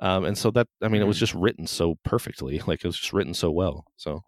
[0.00, 1.20] Um and so that i mean it was Mhm.
[1.20, 2.58] just written so perfectly.
[2.66, 4.22] Like it was just written so well so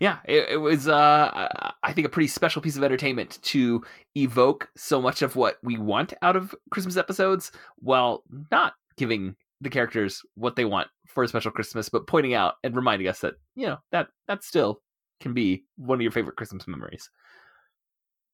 [0.00, 3.82] yeah it, it was uh I- i think a pretty special piece of entertainment to
[4.16, 9.70] evoke so much of what we want out of christmas episodes while not giving the
[9.70, 13.34] characters what they want for a special christmas but pointing out and reminding us that
[13.54, 14.80] you know that that still
[15.20, 17.08] can be one of your favorite christmas memories.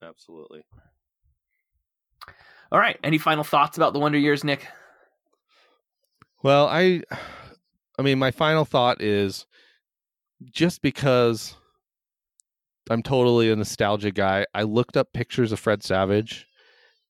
[0.03, 0.65] Absolutely.
[2.73, 4.67] All right any final thoughts about the wonder years Nik?
[6.43, 7.03] Well, I
[7.99, 9.47] I mean my final thought is
[10.51, 11.57] just because
[12.91, 16.47] I'm totally a nostalgia guy, I looked up pictures of Fred Savage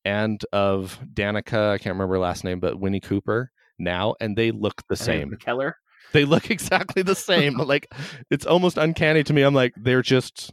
[0.05, 4.51] and of Danica, I can't remember her last name, but Winnie Cooper now and they
[4.51, 5.31] look the same.
[5.31, 5.73] McKellar
[6.11, 7.57] They look exactly the same.
[7.57, 7.91] like
[8.29, 9.41] it's almost uncanny to me.
[9.41, 10.51] I'm like they're just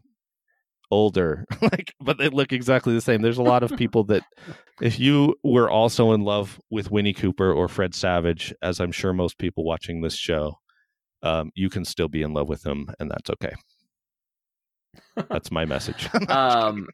[0.91, 1.45] older.
[1.63, 3.23] like but they look exactly the same.
[3.23, 4.23] There's a lot of people that
[4.81, 9.13] if you were also in love with Winnie Cooper or Fred Savage, as I'm sure
[9.13, 10.60] most people watching this show,
[11.23, 13.55] um, you can still be in love with them, and that's okay.
[15.29, 16.09] That's my message.
[16.29, 16.89] um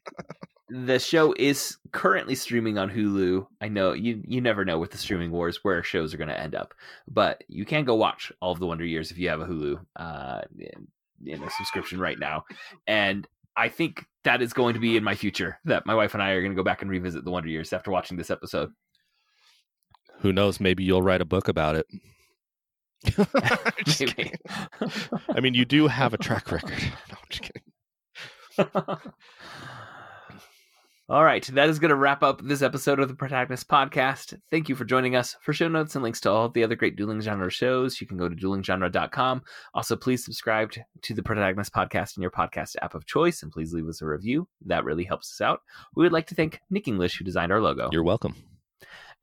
[0.69, 3.47] the show is currently streaming on Hulu.
[3.61, 6.39] I know you you never know with the streaming wars where shows are going to
[6.39, 6.73] end up,
[7.07, 9.79] but you can go watch all of the Wonder Years if you have a Hulu
[9.95, 10.87] uh in,
[11.25, 12.43] in a subscription right now.
[12.85, 16.21] And I think that is going to be in my future that my wife and
[16.21, 18.71] I are going to go back and revisit the Wonder Years after watching this episode.
[20.19, 20.59] Who knows?
[20.59, 21.87] Maybe you'll write a book about it.
[23.85, 24.11] Just Maybe.
[24.13, 24.33] kidding.
[25.29, 26.71] I mean, you do have a track record.
[27.09, 28.97] No, I'm just kidding.
[31.09, 34.37] All right, that is going to wrap up this episode of the Protagonist Podcast.
[34.51, 35.37] Thank you for joining us.
[35.41, 38.17] For show notes and links to all the other great dueling genre shows, you can
[38.17, 39.41] go to duelinggenre.com.
[39.73, 43.53] Also, please subscribe to- to the Protagonist Podcast in your podcast app of choice, and
[43.53, 44.49] please leave us a review.
[44.65, 45.61] That really helps us out.
[45.95, 47.87] We would like to thank Nik English, who designed our logo.
[47.93, 48.35] You're welcome.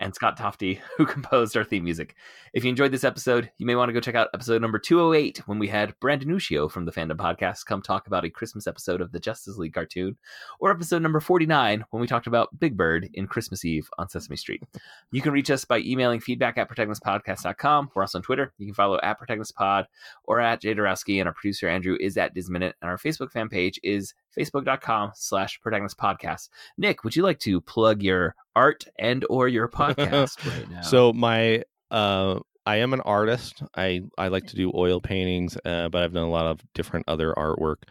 [0.01, 2.17] and Scott Tofty, who composed our theme music.
[2.55, 5.39] If you enjoyed this episode, you may want to go check out episode number 208
[5.49, 9.01] when we had Brandon Uccio from the Fandom Podcast come talk about a Christmas episode
[9.01, 10.17] of the Justice League cartoon,
[10.61, 14.37] or episode number 49 when we talked about Big Bird in Christmas Eve on Sesame
[14.37, 14.63] Street.
[15.11, 17.91] You can reach us by emailing feedback at protagonistpodcast.com.
[17.93, 18.53] We're also on Twitter.
[18.59, 19.87] You can follow at protagonistpod
[20.23, 23.81] or at Jadarowski, and our producer Andrew is at Disminute, and our Facebook fan page
[23.83, 26.51] is facebook.com slash protagonist podcast.
[26.79, 30.83] Nik, would you like to plug your art and or your podcast right now?
[30.83, 31.65] So my
[31.95, 33.63] uh I am an artist.
[33.77, 37.05] I I like to do oil paintings, uh, but I've done a lot of different
[37.09, 37.83] other artwork.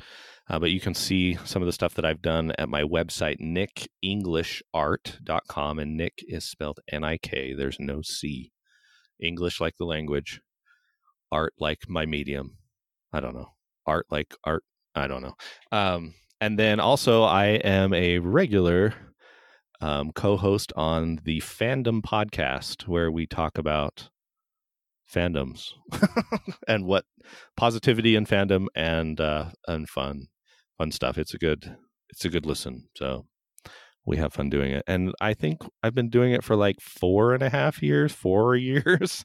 [0.49, 3.39] Uh, but you can see some of the stuff that I've done at my website,
[3.39, 5.79] nikenglishart.com.
[5.79, 7.53] And Nik is spelled N I K.
[7.53, 8.51] There's no C.
[9.21, 10.41] English like the language,
[11.31, 12.57] art like my medium.
[13.13, 13.53] I don't know.
[13.85, 14.63] Art like art.
[14.95, 15.35] I don't know.
[15.71, 18.93] Um, and then also, I am a regular
[19.83, 24.09] um, co host on the Fandom podcast, where we talk about
[25.13, 25.71] fandoms
[26.67, 27.05] and what
[27.57, 30.27] positivity in fandom and uh and fun
[30.77, 31.17] fun stuff.
[31.17, 31.75] It's a good
[32.09, 33.25] it's a good listen so
[34.05, 34.83] we have fun doing it.
[34.87, 38.55] And i think i've been doing it for like four and a half years four
[38.71, 39.23] years.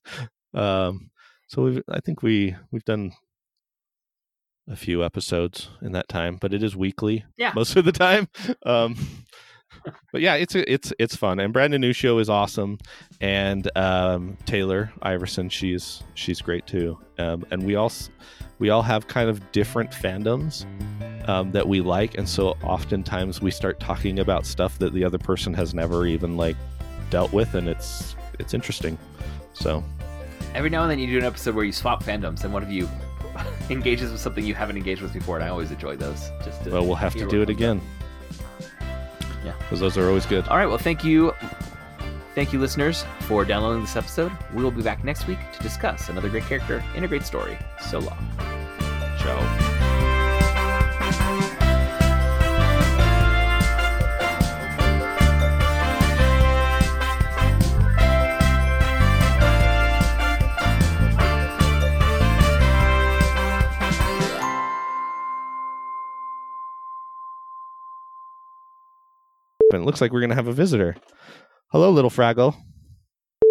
[0.52, 1.11] Um
[1.46, 3.12] so we've i think we we've done
[4.68, 7.52] a few episodes in that time but it is weekly Yeah.
[7.54, 8.28] most of the time.
[8.66, 8.96] Um
[10.12, 11.41] but yeah it's it's it's fun.
[11.41, 12.79] And brandon show is awesome.
[13.21, 16.99] And um taylor iverson she's she's great too.
[17.19, 17.91] Um and we all
[18.59, 20.66] we all have kind of different fandoms
[21.29, 22.19] um, that we like.
[22.19, 26.37] And so oftentimes we start talking about stuff that the other person has never even
[26.37, 26.57] like
[27.11, 27.55] dealt with.
[27.55, 28.99] And it's it's interesting.
[29.53, 29.83] So.
[30.55, 32.73] Every now and then you do an episode where you swap fandoms, and one of
[32.73, 32.89] you
[33.71, 36.31] engages with something you haven't engaged with before, and I always enjoy those.
[36.43, 37.83] Just to well we'll have to do it again.
[39.45, 39.53] Yeah.
[39.59, 40.66] because those are always good All right.
[40.66, 41.32] Well, thank you.
[42.34, 44.30] Thank you, listeners, for downloading this episode.
[44.55, 47.59] We will be back next week to discuss another great character in a great story.
[47.80, 48.18] So long.
[49.18, 49.68] ciao
[69.71, 70.97] And it looks like we're going to have a visitor.
[71.73, 72.57] Hello, little Fraggle.